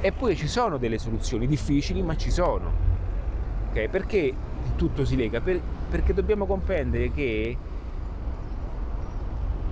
Eppure 0.00 0.34
ci 0.34 0.48
sono 0.48 0.76
delle 0.76 0.98
soluzioni 0.98 1.46
difficili, 1.46 2.02
ma 2.02 2.16
ci 2.16 2.30
sono. 2.30 2.70
Ok? 3.70 3.88
Perché 3.88 4.34
tutto 4.76 5.04
si 5.04 5.16
lega? 5.16 5.40
Per, 5.40 5.60
perché 5.90 6.14
dobbiamo 6.14 6.46
comprendere 6.46 7.10
che 7.12 7.56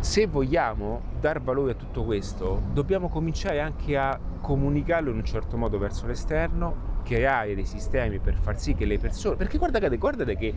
se 0.01 0.27
vogliamo 0.27 1.03
dar 1.21 1.43
valore 1.43 1.73
a 1.73 1.75
tutto 1.75 2.05
questo, 2.05 2.61
dobbiamo 2.73 3.09
cominciare 3.09 3.61
anche 3.61 3.97
a 3.97 4.19
comunicarlo 4.41 5.11
in 5.11 5.17
un 5.17 5.25
certo 5.25 5.57
modo 5.57 5.79
verso 5.79 6.07
l'esterno, 6.07 6.89
creare 7.05 7.55
dei 7.55 7.67
sistemi 7.67 8.19
per 8.19 8.35
far 8.41 8.59
sì 8.59 8.75
che 8.75 8.87
le 8.87 8.99
persone... 8.99 9.37
Perché 9.37 9.59
guardate, 9.59 9.97
guardate 9.99 10.37
che 10.37 10.55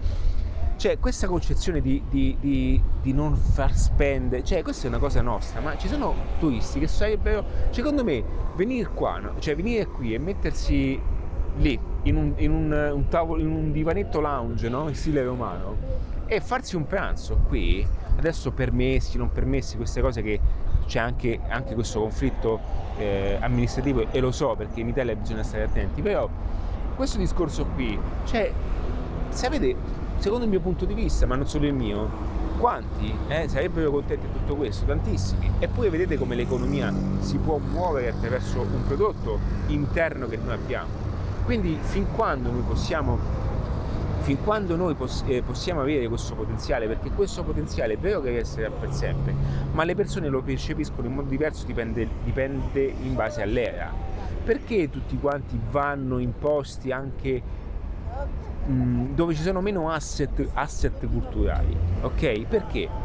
cioè, 0.78 0.98
questa 1.00 1.28
concezione 1.28 1.82
di, 1.82 2.04
di, 2.10 2.36
di, 2.40 2.82
di, 3.02 3.14
non 3.14 3.36
far 3.36 3.76
spendere, 3.76 4.44
cioè 4.44 4.64
questa 4.64 4.86
è 4.86 4.90
una 4.90 4.98
cosa 4.98 5.22
nostra, 5.22 5.62
ma 5.62 5.78
ci 5.78 5.88
sono 5.88 6.14
turisti 6.40 6.80
che 6.80 6.88
sarebbero, 6.88 7.46
secondo 7.70 8.04
me, 8.04 8.24
venire 8.56 8.90
qua, 8.90 9.20
no? 9.20 9.34
cioè 9.40 9.56
venire 9.56 9.86
qui 9.86 10.14
e 10.14 10.20
mettersi 10.20 11.00
lì, 11.58 11.80
in 12.04 12.16
un, 12.16 12.34
in 12.38 12.52
un, 12.52 12.92
un, 12.94 13.08
tavolo, 13.08 13.42
in 13.42 13.50
un 13.50 13.72
divanetto 13.72 14.20
lounge, 14.20 14.70
no? 14.70 14.88
in 14.88 14.96
stile 14.96 15.24
romano, 15.24 15.76
e 16.26 16.40
farsi 16.42 16.76
un 16.76 16.86
pranzo 16.86 17.42
qui, 17.48 17.86
adesso 18.18 18.52
permessi, 18.52 19.18
non 19.18 19.32
permessi, 19.32 19.78
queste 19.78 20.02
cose 20.02 20.22
che 20.22 20.40
c'è 20.86 21.00
anche, 21.00 21.40
anche 21.48 21.74
questo 21.74 22.02
conflitto 22.02 22.60
eh, 22.98 23.38
amministrativo 23.40 24.12
e 24.12 24.20
lo 24.20 24.32
so 24.32 24.56
perché 24.56 24.82
in 24.82 24.90
Italia 24.90 25.16
bisogna 25.16 25.44
stare 25.44 25.64
attenti, 25.64 26.02
però 26.02 26.30
questo 26.96 27.18
discorso 27.18 27.66
qui, 27.66 27.98
cioè, 28.26 28.52
sapete, 29.30 29.76
secondo 30.18 30.44
il 30.44 30.50
mio 30.50 30.60
punto 30.60 30.86
di 30.86 30.94
vista, 30.94 31.26
ma 31.26 31.36
non 31.36 31.48
solo 31.48 31.66
il 31.66 31.74
mio, 31.74 32.32
quanti 32.58 33.14
eh, 33.28 33.48
sarebbero 33.48 33.92
contenti 33.92 34.26
di 34.28 34.34
tutto 34.34 34.56
questo? 34.56 34.86
Tantissimi. 34.86 35.52
Eppure 35.60 35.90
vedete 35.90 36.18
come 36.18 36.36
l'economia 36.36 36.94
si 37.20 37.38
può 37.38 37.58
muovere 37.58 38.10
attraverso 38.10 38.62
un 38.62 38.84
prodotto 38.86 39.40
interno 39.68 40.28
che 40.28 40.38
noi 40.38 40.54
abbiamo. 40.54 41.03
Quindi 41.44 41.78
fin 41.82 42.08
quando 42.16 42.50
noi 42.50 42.62
possiamo 42.62 43.42
noi 44.76 44.96
poss- 44.96 45.26
eh, 45.28 45.42
possiamo 45.42 45.82
avere 45.82 46.08
questo 46.08 46.34
potenziale, 46.34 46.88
perché 46.88 47.12
questo 47.12 47.44
potenziale 47.44 47.96
è 47.96 47.98
vero 47.98 48.22
che 48.22 48.28
deve 48.28 48.40
essere 48.40 48.70
per 48.70 48.92
sempre, 48.94 49.36
ma 49.74 49.84
le 49.84 49.96
persone 49.96 50.30
lo 50.30 50.42
percepiscono 50.42 51.08
in 51.08 51.16
modo 51.16 51.28
diverso, 51.28 51.66
dipende, 51.66 52.08
dipende 52.24 52.94
in 53.02 53.16
base 53.16 53.42
all'era. 53.42 53.92
Perché 54.44 54.90
tutti 54.90 55.18
quanti 55.20 55.60
vanno 55.70 56.20
in 56.20 56.32
posti 56.38 56.92
anche 56.92 57.42
mh, 58.66 58.72
mm, 58.72 59.14
dove 59.14 59.36
ci 59.36 59.42
sono 59.42 59.60
meno 59.60 59.90
asset, 59.90 60.50
asset 60.54 61.06
culturali? 61.08 61.76
Ok? 62.02 62.46
Perché? 62.48 63.03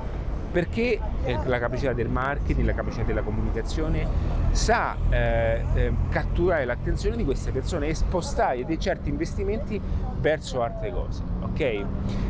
Perché 0.50 0.98
la 1.44 1.58
capacità 1.58 1.92
del 1.92 2.08
marketing, 2.08 2.66
la 2.66 2.74
capacità 2.74 3.04
della 3.04 3.22
comunicazione 3.22 4.06
sa 4.50 4.96
eh, 5.10 5.62
eh, 5.74 5.92
catturare 6.08 6.64
l'attenzione 6.64 7.16
di 7.16 7.24
queste 7.24 7.50
persone 7.52 7.88
e 7.88 7.94
spostare 7.94 8.64
dei 8.64 8.78
certi 8.78 9.08
investimenti 9.10 9.80
verso 10.20 10.62
altre 10.62 10.90
cose. 10.90 11.22
Ok? 11.40 11.84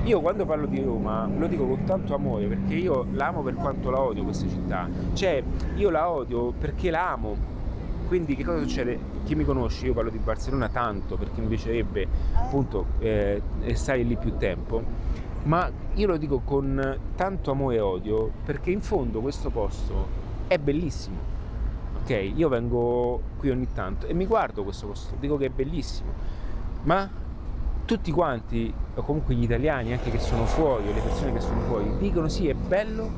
Io 0.05 0.21
quando 0.21 0.45
parlo 0.45 0.67
di 0.67 0.83
Roma 0.83 1.27
lo 1.27 1.47
dico 1.47 1.67
con 1.67 1.85
tanto 1.85 2.15
amore 2.15 2.47
perché 2.47 2.75
io 2.75 3.07
l'amo 3.13 3.43
per 3.43 3.55
quanto 3.55 3.91
la 3.91 4.01
odio 4.01 4.25
questa 4.25 4.49
città. 4.49 4.89
Cioè, 5.13 5.43
io 5.77 5.91
la 5.91 6.11
odio 6.11 6.53
perché 6.53 6.91
la 6.91 7.13
amo. 7.13 7.57
Quindi 8.09 8.35
che 8.35 8.43
cosa 8.43 8.59
succede? 8.61 8.99
Chi 9.25 9.35
mi 9.35 9.45
conosce, 9.45 9.85
io 9.85 9.93
parlo 9.93 10.09
di 10.09 10.17
Barcellona 10.17 10.71
tanto 10.71 11.17
perché 11.17 11.43
mi 11.43 11.47
piacerebbe 11.47 12.07
appunto 12.35 12.87
eh, 13.01 13.43
stare 13.75 14.03
lì 14.03 14.17
più 14.17 14.39
tempo 14.39 14.83
ma 15.49 15.71
io 15.95 16.07
lo 16.07 16.19
dico 16.19 16.41
con 16.41 16.99
tanto 17.17 17.51
amore 17.51 17.77
e 17.77 17.81
odio 17.81 18.31
perché 18.45 18.71
in 18.71 18.83
fondo 18.83 19.21
questo 19.21 19.49
posto 19.49 20.07
è 20.47 20.59
bellissimo. 20.59 21.17
Ok, 22.03 22.33
io 22.35 22.49
vengo 22.49 23.21
qui 23.39 23.51
ogni 23.51 23.67
tanto 23.73 24.07
e 24.07 24.13
mi 24.13 24.27
guardo 24.27 24.63
questo 24.63 24.87
posto, 24.87 25.15
dico 25.19 25.37
che 25.39 25.47
è 25.47 25.51
bellissimo, 25.51 26.13
ma 26.83 27.09
tutti 27.85 28.11
quanti, 28.13 28.73
o 28.95 29.03
comunque 29.03 29.35
gli 29.35 29.43
italiani 29.43 29.93
anche 29.93 30.11
che 30.11 30.19
sono 30.19 30.45
fuori, 30.45 30.89
o 30.89 30.93
le 30.93 31.01
persone 31.01 31.33
che 31.33 31.41
sono 31.41 31.61
fuori, 31.61 31.97
dicono 31.99 32.29
sì 32.29 32.49
è 32.49 32.55
bello, 32.55 33.11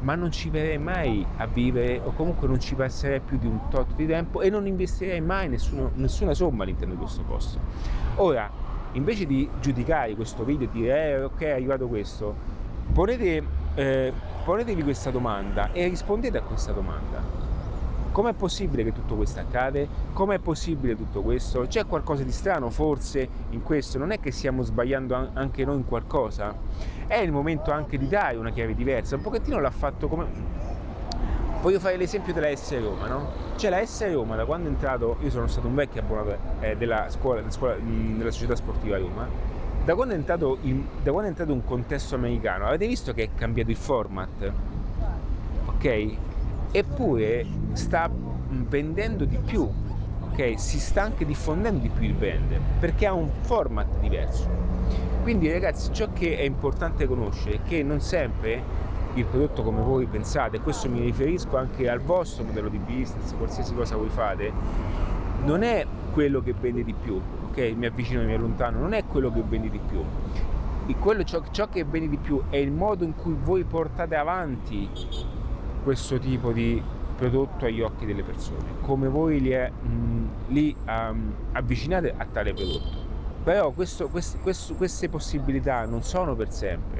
ma 0.00 0.14
non 0.14 0.30
ci 0.30 0.50
verrei 0.50 0.78
mai 0.78 1.26
a 1.38 1.46
vivere 1.46 2.00
o 2.04 2.12
comunque 2.12 2.46
non 2.46 2.60
ci 2.60 2.76
passerei 2.76 3.20
più 3.20 3.36
di 3.36 3.46
un 3.46 3.68
tot 3.68 3.94
di 3.96 4.06
tempo 4.06 4.42
e 4.42 4.50
non 4.50 4.66
investirei 4.66 5.20
mai 5.20 5.48
nessuno, 5.48 5.90
nessuna 5.94 6.34
somma 6.34 6.62
all'interno 6.62 6.94
di 6.94 7.00
questo 7.00 7.22
posto. 7.22 7.58
Ora, 8.16 8.63
invece 8.94 9.26
di 9.26 9.48
giudicare 9.60 10.14
questo 10.14 10.44
video 10.44 10.66
e 10.66 10.70
dire 10.72 11.10
eh, 11.10 11.22
ok 11.24 11.40
è 11.40 11.50
arrivato 11.50 11.86
questo, 11.86 12.34
ponete, 12.92 13.42
eh, 13.74 14.12
ponetevi 14.44 14.82
questa 14.82 15.10
domanda 15.10 15.72
e 15.72 15.88
rispondete 15.88 16.38
a 16.38 16.42
questa 16.42 16.72
domanda. 16.72 17.42
Com'è 18.14 18.32
possibile 18.32 18.84
che 18.84 18.92
tutto 18.92 19.16
questo 19.16 19.40
accade? 19.40 19.88
Com'è 20.12 20.38
possibile 20.38 20.94
tutto 20.94 21.20
questo? 21.22 21.66
C'è 21.66 21.84
qualcosa 21.84 22.22
di 22.22 22.30
strano 22.30 22.70
forse 22.70 23.28
in 23.50 23.60
questo? 23.64 23.98
Non 23.98 24.12
è 24.12 24.20
che 24.20 24.30
stiamo 24.30 24.62
sbagliando 24.62 25.30
anche 25.32 25.64
noi 25.64 25.78
in 25.78 25.84
qualcosa? 25.84 26.54
È 27.08 27.16
il 27.16 27.32
momento 27.32 27.72
anche 27.72 27.98
di 27.98 28.06
dare 28.06 28.36
una 28.36 28.52
chiave 28.52 28.76
diversa. 28.76 29.16
Un 29.16 29.22
pochettino 29.22 29.58
l'ha 29.58 29.72
fatto 29.72 30.06
come 30.06 30.26
Voglio 31.64 31.80
fare 31.80 31.96
l'esempio 31.96 32.34
della 32.34 32.54
S 32.54 32.78
Roma, 32.78 33.06
no? 33.06 33.26
Cioè 33.56 33.70
la 33.70 33.82
S 33.86 34.12
Roma 34.12 34.36
da 34.36 34.44
quando 34.44 34.68
è 34.68 34.70
entrato, 34.70 35.16
io 35.22 35.30
sono 35.30 35.46
stato 35.46 35.66
un 35.66 35.74
vecchio 35.74 36.02
abbonato 36.02 36.36
eh, 36.60 36.76
della 36.76 37.06
scuola, 37.08 37.36
della, 37.36 37.50
scuola 37.50 37.74
mh, 37.76 38.18
della 38.18 38.30
società 38.30 38.54
sportiva 38.54 38.98
Roma, 38.98 39.26
da 39.82 39.94
quando, 39.94 40.12
in, 40.60 40.84
da 41.02 41.10
quando, 41.10 41.22
è 41.22 41.30
entrato 41.30 41.54
un 41.54 41.64
contesto 41.64 42.16
americano, 42.16 42.66
avete 42.66 42.86
visto 42.86 43.14
che 43.14 43.22
è 43.22 43.28
cambiato 43.34 43.70
il 43.70 43.78
format? 43.78 44.52
Ok? 45.64 46.16
Eppure 46.70 47.46
sta 47.72 48.10
vendendo 48.12 49.24
di 49.24 49.38
più, 49.38 49.66
ok? 50.20 50.60
Si 50.60 50.78
sta 50.78 51.00
anche 51.00 51.24
diffondendo 51.24 51.78
di 51.80 51.88
più 51.88 52.02
il 52.02 52.12
brand, 52.12 52.60
perché 52.78 53.06
ha 53.06 53.14
un 53.14 53.30
format 53.40 54.00
diverso. 54.00 54.46
Quindi 55.22 55.50
ragazzi, 55.50 55.90
ciò 55.94 56.08
che 56.12 56.36
è 56.36 56.42
importante 56.42 57.06
conoscere 57.06 57.54
è 57.54 57.60
che 57.66 57.82
non 57.82 58.02
sempre 58.02 58.62
il 59.14 59.24
prodotto 59.26 59.62
come 59.62 59.80
voi 59.80 60.06
pensate, 60.06 60.60
questo 60.60 60.88
mi 60.88 61.00
riferisco 61.00 61.56
anche 61.56 61.88
al 61.88 62.00
vostro 62.00 62.44
modello 62.44 62.68
di 62.68 62.78
business, 62.78 63.34
qualsiasi 63.36 63.74
cosa 63.74 63.96
voi 63.96 64.08
fate, 64.08 64.52
non 65.44 65.62
è 65.62 65.86
quello 66.12 66.42
che 66.42 66.54
vende 66.58 66.82
di 66.82 66.94
più, 66.94 67.20
ok? 67.48 67.58
Mi 67.76 67.86
avvicino 67.86 68.22
e 68.22 68.24
mi 68.24 68.34
allontano, 68.34 68.78
non 68.78 68.92
è 68.92 69.04
quello 69.04 69.32
che 69.32 69.42
vende 69.46 69.70
di 69.70 69.78
più. 69.78 70.02
Quello, 70.98 71.24
ciò, 71.24 71.42
ciò 71.50 71.68
che 71.68 71.84
vende 71.84 72.08
di 72.08 72.16
più 72.16 72.42
è 72.50 72.56
il 72.56 72.70
modo 72.70 73.04
in 73.04 73.14
cui 73.14 73.34
voi 73.40 73.64
portate 73.64 74.16
avanti 74.16 74.88
questo 75.82 76.18
tipo 76.18 76.52
di 76.52 76.82
prodotto 77.16 77.64
agli 77.64 77.80
occhi 77.80 78.04
delle 78.06 78.22
persone, 78.22 78.64
come 78.82 79.08
voi 79.08 79.40
li, 79.40 79.54
mh, 79.54 80.28
li 80.48 80.74
um, 80.86 81.32
avvicinate 81.52 82.14
a 82.16 82.26
tale 82.30 82.52
prodotto. 82.52 83.02
Però 83.44 83.70
questo, 83.70 84.08
quest, 84.08 84.40
questo, 84.40 84.74
queste 84.74 85.08
possibilità 85.08 85.84
non 85.84 86.02
sono 86.02 86.34
per 86.34 86.50
sempre 86.50 86.93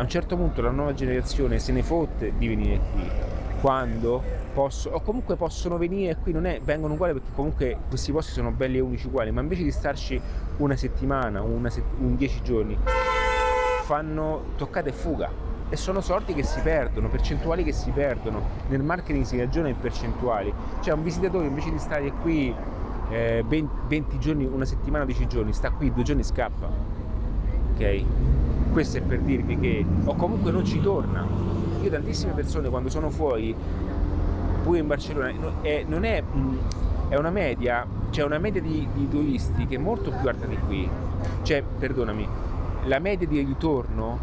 a 0.00 0.02
un 0.02 0.08
certo 0.08 0.34
punto 0.34 0.62
la 0.62 0.70
nuova 0.70 0.94
generazione 0.94 1.58
se 1.58 1.72
ne 1.72 1.82
fotte 1.82 2.32
di 2.38 2.48
venire 2.48 2.80
qui 2.94 3.02
quando 3.60 4.22
posso, 4.54 4.88
o 4.88 5.02
comunque 5.02 5.36
possono 5.36 5.76
venire 5.76 6.16
qui, 6.16 6.32
non 6.32 6.46
è, 6.46 6.58
vengono 6.62 6.94
uguali 6.94 7.12
perché 7.12 7.28
comunque 7.34 7.76
questi 7.86 8.10
posti 8.10 8.32
sono 8.32 8.50
belli 8.50 8.78
e 8.78 8.80
unici 8.80 9.08
uguali, 9.08 9.30
ma 9.30 9.42
invece 9.42 9.62
di 9.62 9.70
starci 9.70 10.18
una 10.56 10.74
settimana, 10.74 11.42
una 11.42 11.68
set, 11.68 11.84
un 11.98 12.16
dieci 12.16 12.40
giorni, 12.42 12.78
fanno 13.82 14.44
toccata 14.56 14.88
e 14.88 14.92
fuga 14.92 15.30
e 15.68 15.76
sono 15.76 16.00
sorti 16.00 16.32
che 16.32 16.44
si 16.44 16.60
perdono, 16.60 17.08
percentuali 17.08 17.62
che 17.62 17.72
si 17.72 17.90
perdono. 17.90 18.42
Nel 18.68 18.82
marketing 18.82 19.26
si 19.26 19.38
ragiona 19.38 19.68
in 19.68 19.78
percentuali. 19.78 20.50
Cioè 20.80 20.94
un 20.94 21.02
visitatore 21.02 21.46
invece 21.46 21.70
di 21.70 21.78
stare 21.78 22.10
qui 22.10 22.54
eh, 23.10 23.44
20, 23.46 23.74
20 23.86 24.18
giorni, 24.18 24.46
una 24.46 24.64
settimana, 24.64 25.04
10 25.04 25.26
giorni, 25.26 25.52
sta 25.52 25.70
qui 25.70 25.92
due 25.92 26.02
giorni 26.02 26.22
e 26.22 26.24
scappa. 26.24 26.70
Ok? 27.74 28.04
Questo 28.72 28.98
è 28.98 29.00
per 29.00 29.20
dirvi 29.20 29.58
che, 29.58 29.84
o 30.04 30.14
comunque 30.14 30.52
non 30.52 30.64
ci 30.64 30.80
torna. 30.80 31.26
Io 31.82 31.90
tantissime 31.90 32.32
persone 32.32 32.68
quando 32.68 32.88
sono 32.88 33.10
fuori, 33.10 33.54
pure 34.62 34.78
in 34.78 34.86
Barcellona, 34.86 35.32
è, 35.62 35.84
non 35.86 36.04
è, 36.04 36.22
è 37.08 37.16
una 37.16 37.30
media, 37.30 37.84
c'è 38.10 38.22
una 38.22 38.38
media 38.38 38.60
di, 38.60 38.86
di 38.94 39.08
turisti 39.08 39.66
che 39.66 39.74
è 39.74 39.78
molto 39.78 40.12
più 40.12 40.28
alta 40.28 40.46
di 40.46 40.56
qui. 40.66 40.88
Cioè, 41.42 41.62
perdonami, 41.62 42.28
la 42.84 42.98
media 43.00 43.26
di 43.26 43.40
ritorno 43.40 44.18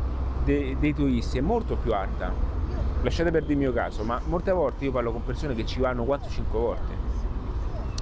de, 0.46 0.78
dei 0.80 0.94
turisti 0.94 1.40
è 1.40 1.42
molto 1.42 1.76
più 1.76 1.94
alta. 1.94 2.32
Lasciate 3.02 3.32
perdere 3.32 3.54
il 3.54 3.60
mio 3.60 3.74
caso, 3.74 4.04
ma 4.04 4.20
molte 4.26 4.52
volte 4.52 4.86
io 4.86 4.92
parlo 4.92 5.12
con 5.12 5.24
persone 5.26 5.56
che 5.56 5.66
ci 5.66 5.82
vanno 5.82 6.04
4-5 6.04 6.42
volte. 6.52 6.94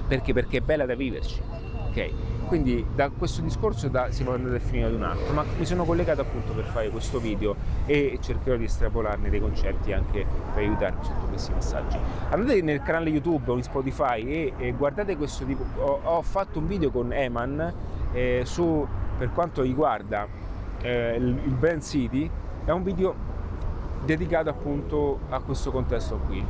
Perché? 0.06 0.32
Perché 0.32 0.58
è 0.58 0.60
bella 0.60 0.86
da 0.86 0.94
viverci. 0.94 1.40
Ok? 1.88 2.10
Quindi 2.46 2.86
da 2.94 3.10
questo 3.10 3.42
discorso 3.42 3.88
da, 3.88 4.10
si 4.10 4.22
può 4.22 4.34
andare 4.34 4.56
a 4.56 4.60
finire 4.60 4.86
ad 4.86 4.94
un 4.94 5.02
altro, 5.02 5.32
ma 5.32 5.44
mi 5.58 5.64
sono 5.64 5.84
collegato 5.84 6.20
appunto 6.20 6.52
per 6.52 6.64
fare 6.64 6.90
questo 6.90 7.18
video 7.18 7.56
e 7.86 8.18
cercherò 8.20 8.56
di 8.56 8.64
estrapolarne 8.64 9.28
dei 9.28 9.40
concetti 9.40 9.92
anche 9.92 10.24
per 10.54 10.62
aiutarvi 10.62 11.04
sotto 11.04 11.26
questi 11.26 11.52
messaggi. 11.52 11.98
Andate 12.30 12.62
nel 12.62 12.82
canale 12.82 13.10
YouTube 13.10 13.50
o 13.50 13.56
in 13.56 13.64
Spotify 13.64 14.22
e, 14.24 14.52
e 14.58 14.72
guardate 14.72 15.16
questo 15.16 15.44
tipo, 15.44 15.64
ho, 15.78 16.00
ho, 16.04 16.22
fatto 16.22 16.60
un 16.60 16.68
video 16.68 16.90
con 16.90 17.12
Eman 17.12 17.72
eh, 18.12 18.42
su, 18.44 18.86
per 19.18 19.32
quanto 19.32 19.62
riguarda 19.62 20.28
eh, 20.82 21.16
il, 21.16 21.26
il 21.26 21.54
brand 21.54 21.82
City 21.82 22.30
è 22.64 22.70
un 22.70 22.84
video 22.84 23.14
dedicato 24.04 24.48
appunto 24.48 25.18
a 25.30 25.40
questo 25.40 25.72
contesto 25.72 26.16
qui. 26.26 26.44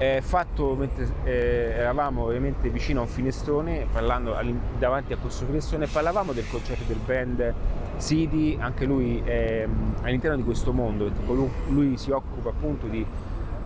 È 0.00 0.20
fatto 0.22 0.74
mentre 0.76 1.06
eh, 1.24 1.74
eravamo 1.76 2.24
ovviamente 2.24 2.70
vicino 2.70 3.00
a 3.00 3.02
un 3.02 3.08
finestrone, 3.10 3.86
parlando 3.92 4.34
davanti 4.78 5.12
a 5.12 5.18
questo 5.18 5.44
finestrone, 5.44 5.86
parlavamo 5.88 6.32
del 6.32 6.48
concetto 6.48 6.84
del 6.86 6.96
brand 7.04 7.52
City, 7.98 8.56
anche 8.58 8.86
lui 8.86 9.20
è 9.22 9.68
all'interno 10.00 10.38
di 10.38 10.42
questo 10.42 10.72
mondo, 10.72 11.10
lui, 11.26 11.50
lui 11.68 11.96
si 11.98 12.12
occupa 12.12 12.48
appunto 12.48 12.86
di 12.86 13.04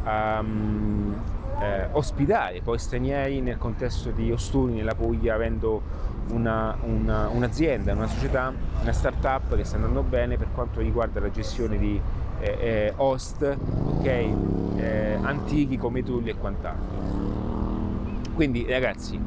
um, 0.05 1.15
eh, 1.61 1.87
ospitare 1.93 2.63
poi 2.63 2.81
stranieri 2.81 3.41
nel 3.41 3.57
contesto 3.57 4.11
di 4.11 4.33
Ostuni, 4.33 4.75
nella 4.75 4.97
Puglia, 4.97 5.35
avendo 5.35 5.83
una, 6.31 6.77
una, 6.81 7.29
un'azienda, 7.29 7.93
una 7.93 8.09
società, 8.09 8.53
una 8.83 8.93
start-up 8.93 9.55
che 9.55 9.63
sta 9.63 9.77
andando 9.77 10.03
bene 10.03 10.37
per 10.37 10.49
quanto 10.53 10.81
riguarda 10.81 11.21
la 11.21 11.31
gestione 11.31 11.79
di 11.79 12.01
eh, 12.45 12.93
host 12.97 13.57
okay, 13.99 14.35
eh, 14.77 15.19
antichi 15.21 15.77
come 15.77 16.03
Tulli 16.03 16.31
e 16.31 16.37
quant'altro. 16.37 17.03
Quindi 18.35 18.67
ragazzi, 18.69 19.19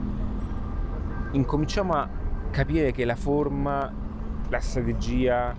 incominciamo 1.31 1.93
a 1.93 2.09
capire 2.51 2.91
che 2.91 3.05
la 3.05 3.15
forma, 3.15 3.91
la 4.49 4.59
strategia 4.59 5.55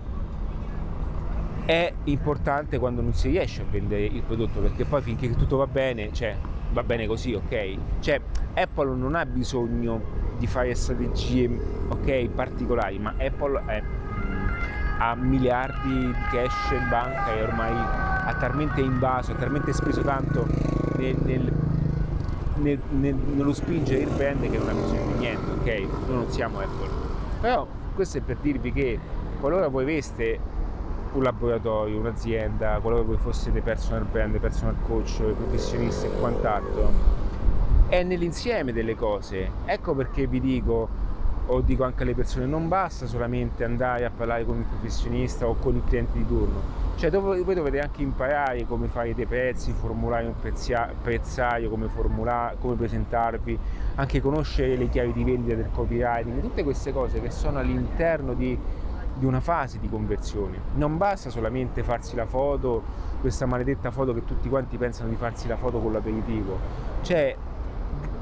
è 1.65 1.93
importante 2.05 2.79
quando 2.79 3.03
non 3.03 3.13
si 3.13 3.29
riesce 3.29 3.63
a 3.63 3.65
vendere 3.71 4.05
il 4.05 4.23
prodotto 4.23 4.61
perché 4.61 4.85
poi 4.85 5.03
finché 5.03 5.31
tutto 5.35 5.57
va 5.57 5.67
bene, 5.67 6.13
cioè 6.13 6.37
va 6.73 6.83
bene 6.83 7.07
così, 7.07 7.35
ok? 7.35 7.77
Cioè 8.01 8.21
Apple 8.55 8.95
non 8.97 9.15
ha 9.15 9.27
bisogno 9.27 10.01
di 10.39 10.47
fare 10.47 10.75
strategie 10.75 11.49
ok 11.89 12.29
particolari, 12.29 12.99
ma 12.99 13.15
Apple 13.19 13.63
è, 13.67 13.83
ha 14.99 15.15
miliardi 15.15 16.07
di 16.07 16.15
cash 16.31 16.71
in 16.73 16.89
banca 16.89 17.33
e 17.33 17.43
ormai 17.43 17.73
ha 17.73 18.35
talmente 18.35 18.81
invaso, 18.81 19.33
ha 19.33 19.37
talmente 19.37 19.73
speso 19.73 20.03
tanto 20.03 20.47
nel, 20.97 21.17
nel, 21.23 21.53
nel, 22.91 23.15
nello 23.15 23.53
spingere 23.53 24.03
il 24.03 24.11
brand 24.11 24.41
che 24.41 24.59
non 24.59 24.69
ha 24.69 24.73
bisogno 24.73 25.13
di 25.13 25.19
niente, 25.19 25.51
ok? 25.51 26.07
Noi 26.07 26.17
non 26.17 26.31
siamo 26.31 26.59
Apple. 26.59 26.89
Però 27.41 27.67
questo 27.95 28.19
è 28.19 28.21
per 28.21 28.37
dirvi 28.41 28.73
che 28.73 28.99
qualora 29.41 29.69
voi 29.69 29.85
aveste 29.85 30.39
un 31.13 31.23
laboratorio, 31.23 31.99
un'azienda, 31.99 32.79
qualora 32.81 33.03
voi 33.03 33.17
foste 33.17 33.51
dei 33.53 33.63
personal 33.63 34.05
brand, 34.05 34.39
personal 34.39 34.75
coach, 34.87 35.23
professionisti 35.23 36.07
e 36.07 36.11
quant'altro, 36.19 36.91
è 37.89 38.03
nell'insieme 38.03 38.73
delle 38.73 38.95
cose. 38.95 39.51
Ecco 39.65 39.95
perché 39.95 40.27
vi 40.27 40.41
dico, 40.41 40.89
o 41.51 41.61
dico 41.61 41.85
anche 41.85 42.03
alle 42.03 42.15
persone, 42.15 42.47
non 42.47 42.69
basta 42.69 43.07
solamente 43.07 43.65
andare 43.65 44.05
a 44.05 44.11
parlare 44.11 44.45
con 44.45 44.59
il 44.59 44.65
professionista 44.65 45.47
o 45.47 45.57
con 45.57 45.77
il 45.77 45.83
cliente 45.87 46.17
di 46.17 46.27
turno. 46.27 46.87
Cioè 46.97 47.11
voi 47.11 47.55
dovete 47.55 47.79
anche 47.79 48.03
imparare 48.03 48.67
come 48.67 48.89
fare 48.89 49.15
dei 49.15 49.27
prezzi, 49.27 49.73
formulare 49.73 50.27
un 50.27 50.35
prezzia, 50.41 50.93
prezzario, 51.01 51.71
come, 51.71 51.89
formulare, 51.89 52.57
come 52.61 52.75
presentarvi, 52.75 53.59
anche 53.95 54.21
conoscere 54.21 54.77
le 54.77 54.89
chiavi 54.89 55.13
di 55.13 55.25
vendita 55.25 55.55
del 55.55 55.71
copywriting, 55.73 56.41
tutte 56.41 56.65
queste 56.65 56.93
cose 56.93 57.21
che 57.21 57.31
sono 57.31 57.59
all'interno 57.59 58.35
di 58.35 58.59
di 59.19 59.27
una 59.27 59.41
fase 59.41 59.79
di 59.79 59.89
conversione. 59.89 60.59
Non 60.75 60.97
basta 60.97 61.29
solamente 61.29 61.83
farsi 61.83 62.15
la 62.15 62.27
foto, 62.27 62.83
questa 63.21 63.47
maledetta 63.47 63.91
foto 63.91 64.15
che 64.15 64.25
tutti 64.25 64.49
quanti 64.49 64.77
pensano 64.77 65.09
di 65.09 65.17
farsi 65.17 65.49
la 65.49 65.57
foto 65.57 65.81
con 65.81 65.93
l'aperitivo. 65.93 66.59
Cioè, 67.03 67.37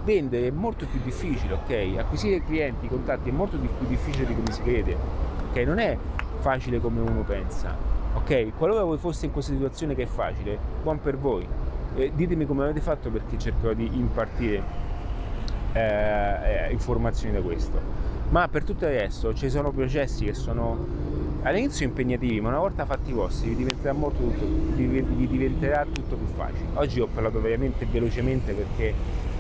vendere 0.07 0.47
è 0.47 0.51
molto 0.51 0.87
più 0.87 1.01
difficile, 1.03 1.55
ok? 1.55 1.99
Acquisire 1.99 2.43
clienti, 2.43 2.87
contatti 2.87 3.29
è 3.29 3.33
molto 3.33 3.59
più 3.59 3.87
difficile 3.87 4.25
di 4.25 4.35
come 4.35 4.53
si 4.53 4.63
crede, 4.63 4.97
ok? 5.51 5.57
Non 5.67 5.79
è 5.79 5.99
facile 6.39 6.81
come 6.81 7.01
uno 7.01 7.23
pensa, 7.23 7.77
ok? 8.15 8.57
Qualora 8.57 8.85
voi 8.85 8.99
foste 8.99 9.27
in 9.27 9.33
questa 9.33 9.53
situazione 9.53 9.95
che 9.95 10.05
è 10.05 10.07
facile, 10.07 10.57
buon 10.83 11.01
per 11.01 11.19
voi. 11.19 11.47
Eh, 11.97 12.13
ditemi 12.15 12.47
come 12.47 12.63
avete 12.65 12.81
fatto 12.81 13.11
perché 13.11 13.37
cercherò 13.37 13.73
di 13.73 13.91
impartire 13.95 14.63
eh, 15.73 16.71
informazioni 16.71 17.35
da 17.35 17.41
questo 17.41 18.07
ma 18.29 18.49
per 18.49 18.65
tutto 18.65 18.87
il 18.87 18.93
resto 18.93 19.33
ci 19.35 19.49
sono 19.49 19.71
processi 19.71 20.25
che 20.25 20.35
sono 20.35 21.05
all'inizio 21.43 21.87
impegnativi, 21.87 22.41
ma 22.41 22.49
una 22.49 22.59
volta 22.59 22.85
fatti 22.85 23.13
vostri 23.13 23.51
vi 23.51 23.57
diventerà, 23.57 23.93
molto 23.93 24.19
tutto, 24.19 24.45
vi 24.75 25.29
diventerà 25.29 25.85
tutto 25.85 26.17
più 26.17 26.27
facile. 26.35 26.67
Oggi 26.75 27.01
ho 27.01 27.07
parlato 27.07 27.41
veramente 27.41 27.87
velocemente 27.89 28.53
perché 28.53 28.93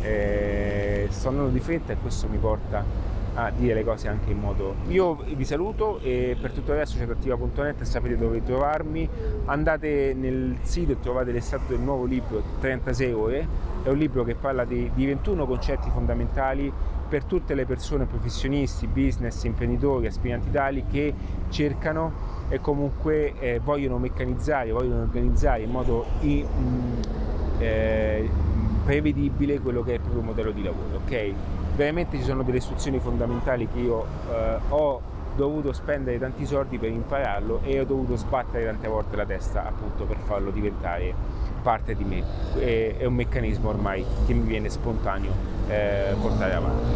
eh, 0.06 1.08
sto 1.10 1.28
andando 1.28 1.50
di 1.50 1.60
fretta 1.60 1.92
e 1.92 1.96
questo 1.96 2.28
mi 2.28 2.38
porta 2.38 2.84
a 3.34 3.50
dire 3.50 3.74
le 3.74 3.84
cose 3.84 4.08
anche 4.08 4.30
in 4.30 4.38
modo. 4.38 4.76
Io 4.88 5.14
vi 5.14 5.44
saluto 5.44 5.98
e 6.00 6.36
per 6.40 6.52
tutto 6.52 6.72
c'è 6.72 7.02
attiva.net 7.02 7.82
sapete 7.82 8.16
dove 8.16 8.42
trovarmi. 8.42 9.08
Andate 9.46 10.14
nel 10.14 10.56
sito 10.62 10.92
e 10.92 11.00
trovate 11.00 11.32
l'estratto 11.32 11.72
del 11.72 11.80
nuovo 11.80 12.04
libro 12.04 12.42
36 12.60 13.12
ore. 13.12 13.48
È 13.82 13.88
un 13.90 13.98
libro 13.98 14.24
che 14.24 14.34
parla 14.34 14.64
di, 14.64 14.90
di 14.94 15.06
21 15.06 15.46
concetti 15.46 15.90
fondamentali 15.90 16.72
per 17.08 17.24
tutte 17.24 17.54
le 17.54 17.66
persone, 17.66 18.06
professionisti, 18.06 18.86
business, 18.86 19.44
imprenditori, 19.44 20.06
aspiranti 20.06 20.50
tali 20.50 20.84
che 20.90 21.14
cercano 21.50 22.34
e 22.48 22.60
comunque 22.60 23.34
eh, 23.38 23.60
vogliono 23.62 23.98
meccanizzare, 23.98 24.70
vogliono 24.72 25.02
organizzare 25.02 25.62
in 25.62 25.70
modo 25.70 26.06
in, 26.20 26.46
mm, 26.46 27.00
eh, 27.58 28.30
prevedibile 28.86 29.58
quello 29.58 29.82
che 29.82 29.90
è 29.90 29.94
il 29.94 30.00
proprio 30.00 30.22
modello 30.22 30.52
di 30.52 30.62
lavoro. 30.62 31.00
Okay? 31.04 31.34
Veramente 31.74 32.16
ci 32.16 32.22
sono 32.22 32.44
delle 32.44 32.58
istruzioni 32.58 33.00
fondamentali 33.00 33.68
che 33.68 33.80
io 33.80 34.06
eh, 34.30 34.58
ho 34.68 35.00
dovuto 35.34 35.72
spendere 35.72 36.18
tanti 36.18 36.46
soldi 36.46 36.78
per 36.78 36.88
impararlo 36.88 37.60
e 37.64 37.80
ho 37.80 37.84
dovuto 37.84 38.16
sbattere 38.16 38.64
tante 38.64 38.88
volte 38.88 39.16
la 39.16 39.26
testa 39.26 39.66
appunto 39.66 40.04
per 40.04 40.16
farlo 40.24 40.50
diventare 40.50 41.12
parte 41.62 41.96
di 41.96 42.04
me. 42.04 42.22
È, 42.58 42.96
è 42.98 43.04
un 43.04 43.14
meccanismo 43.14 43.68
ormai 43.68 44.04
che 44.24 44.32
mi 44.32 44.46
viene 44.46 44.70
spontaneo 44.70 45.32
eh, 45.68 46.14
portare 46.20 46.54
avanti. 46.54 46.94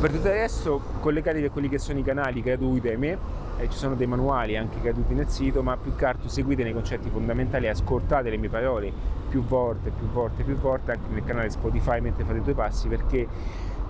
Per 0.00 0.10
tutto 0.10 0.28
resto 0.28 0.80
collegatevi 1.00 1.46
a 1.46 1.50
quelli 1.50 1.68
che 1.68 1.78
sono 1.78 1.98
i 1.98 2.02
canali 2.02 2.40
gratuiti 2.40 2.88
a 2.88 2.98
me, 2.98 3.18
eh, 3.58 3.68
ci 3.70 3.76
sono 3.76 3.94
dei 3.94 4.06
manuali 4.06 4.56
anche 4.56 4.80
gratuiti 4.80 5.14
nel 5.14 5.28
sito, 5.28 5.62
ma 5.62 5.76
più 5.76 5.94
che 5.94 6.04
altro 6.04 6.28
seguite 6.28 6.62
nei 6.62 6.72
concetti 6.72 7.08
fondamentali 7.08 7.68
ascoltate 7.68 8.30
le 8.30 8.36
mie 8.36 8.48
parole 8.48 8.92
più 9.28 9.42
volte, 9.42 9.90
più 9.90 10.06
volte, 10.08 10.42
più 10.44 10.56
volte 10.56 10.92
anche 10.92 11.08
nel 11.10 11.24
canale 11.24 11.50
Spotify 11.50 12.00
mentre 12.00 12.24
fate 12.24 12.38
i 12.38 12.42
due 12.42 12.54
passi 12.54 12.88
perché, 12.88 13.26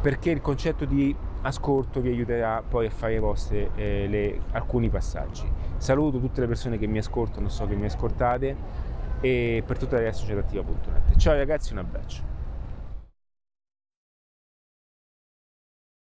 perché 0.01 0.31
il 0.31 0.41
concetto 0.41 0.85
di 0.85 1.15
ascolto 1.43 2.01
vi 2.01 2.09
aiuterà 2.09 2.63
poi 2.67 2.87
a 2.87 2.91
fare 2.91 3.19
vostre 3.19 3.71
eh, 3.75 4.07
le, 4.09 4.41
alcuni 4.53 4.89
passaggi. 4.89 5.49
Saluto 5.77 6.19
tutte 6.19 6.41
le 6.41 6.47
persone 6.47 6.79
che 6.79 6.87
mi 6.87 6.99
ascoltano, 6.99 7.49
so 7.49 7.67
che 7.67 7.75
mi 7.75 7.85
ascoltate 7.85 8.85
e 9.21 9.63
per 9.65 9.83
resto 9.83 10.27
c'è 10.27 10.37
attiva.net. 10.37 11.17
Ciao 11.17 11.35
ragazzi, 11.35 11.73
un 11.73 11.79
abbraccio. 11.79 12.36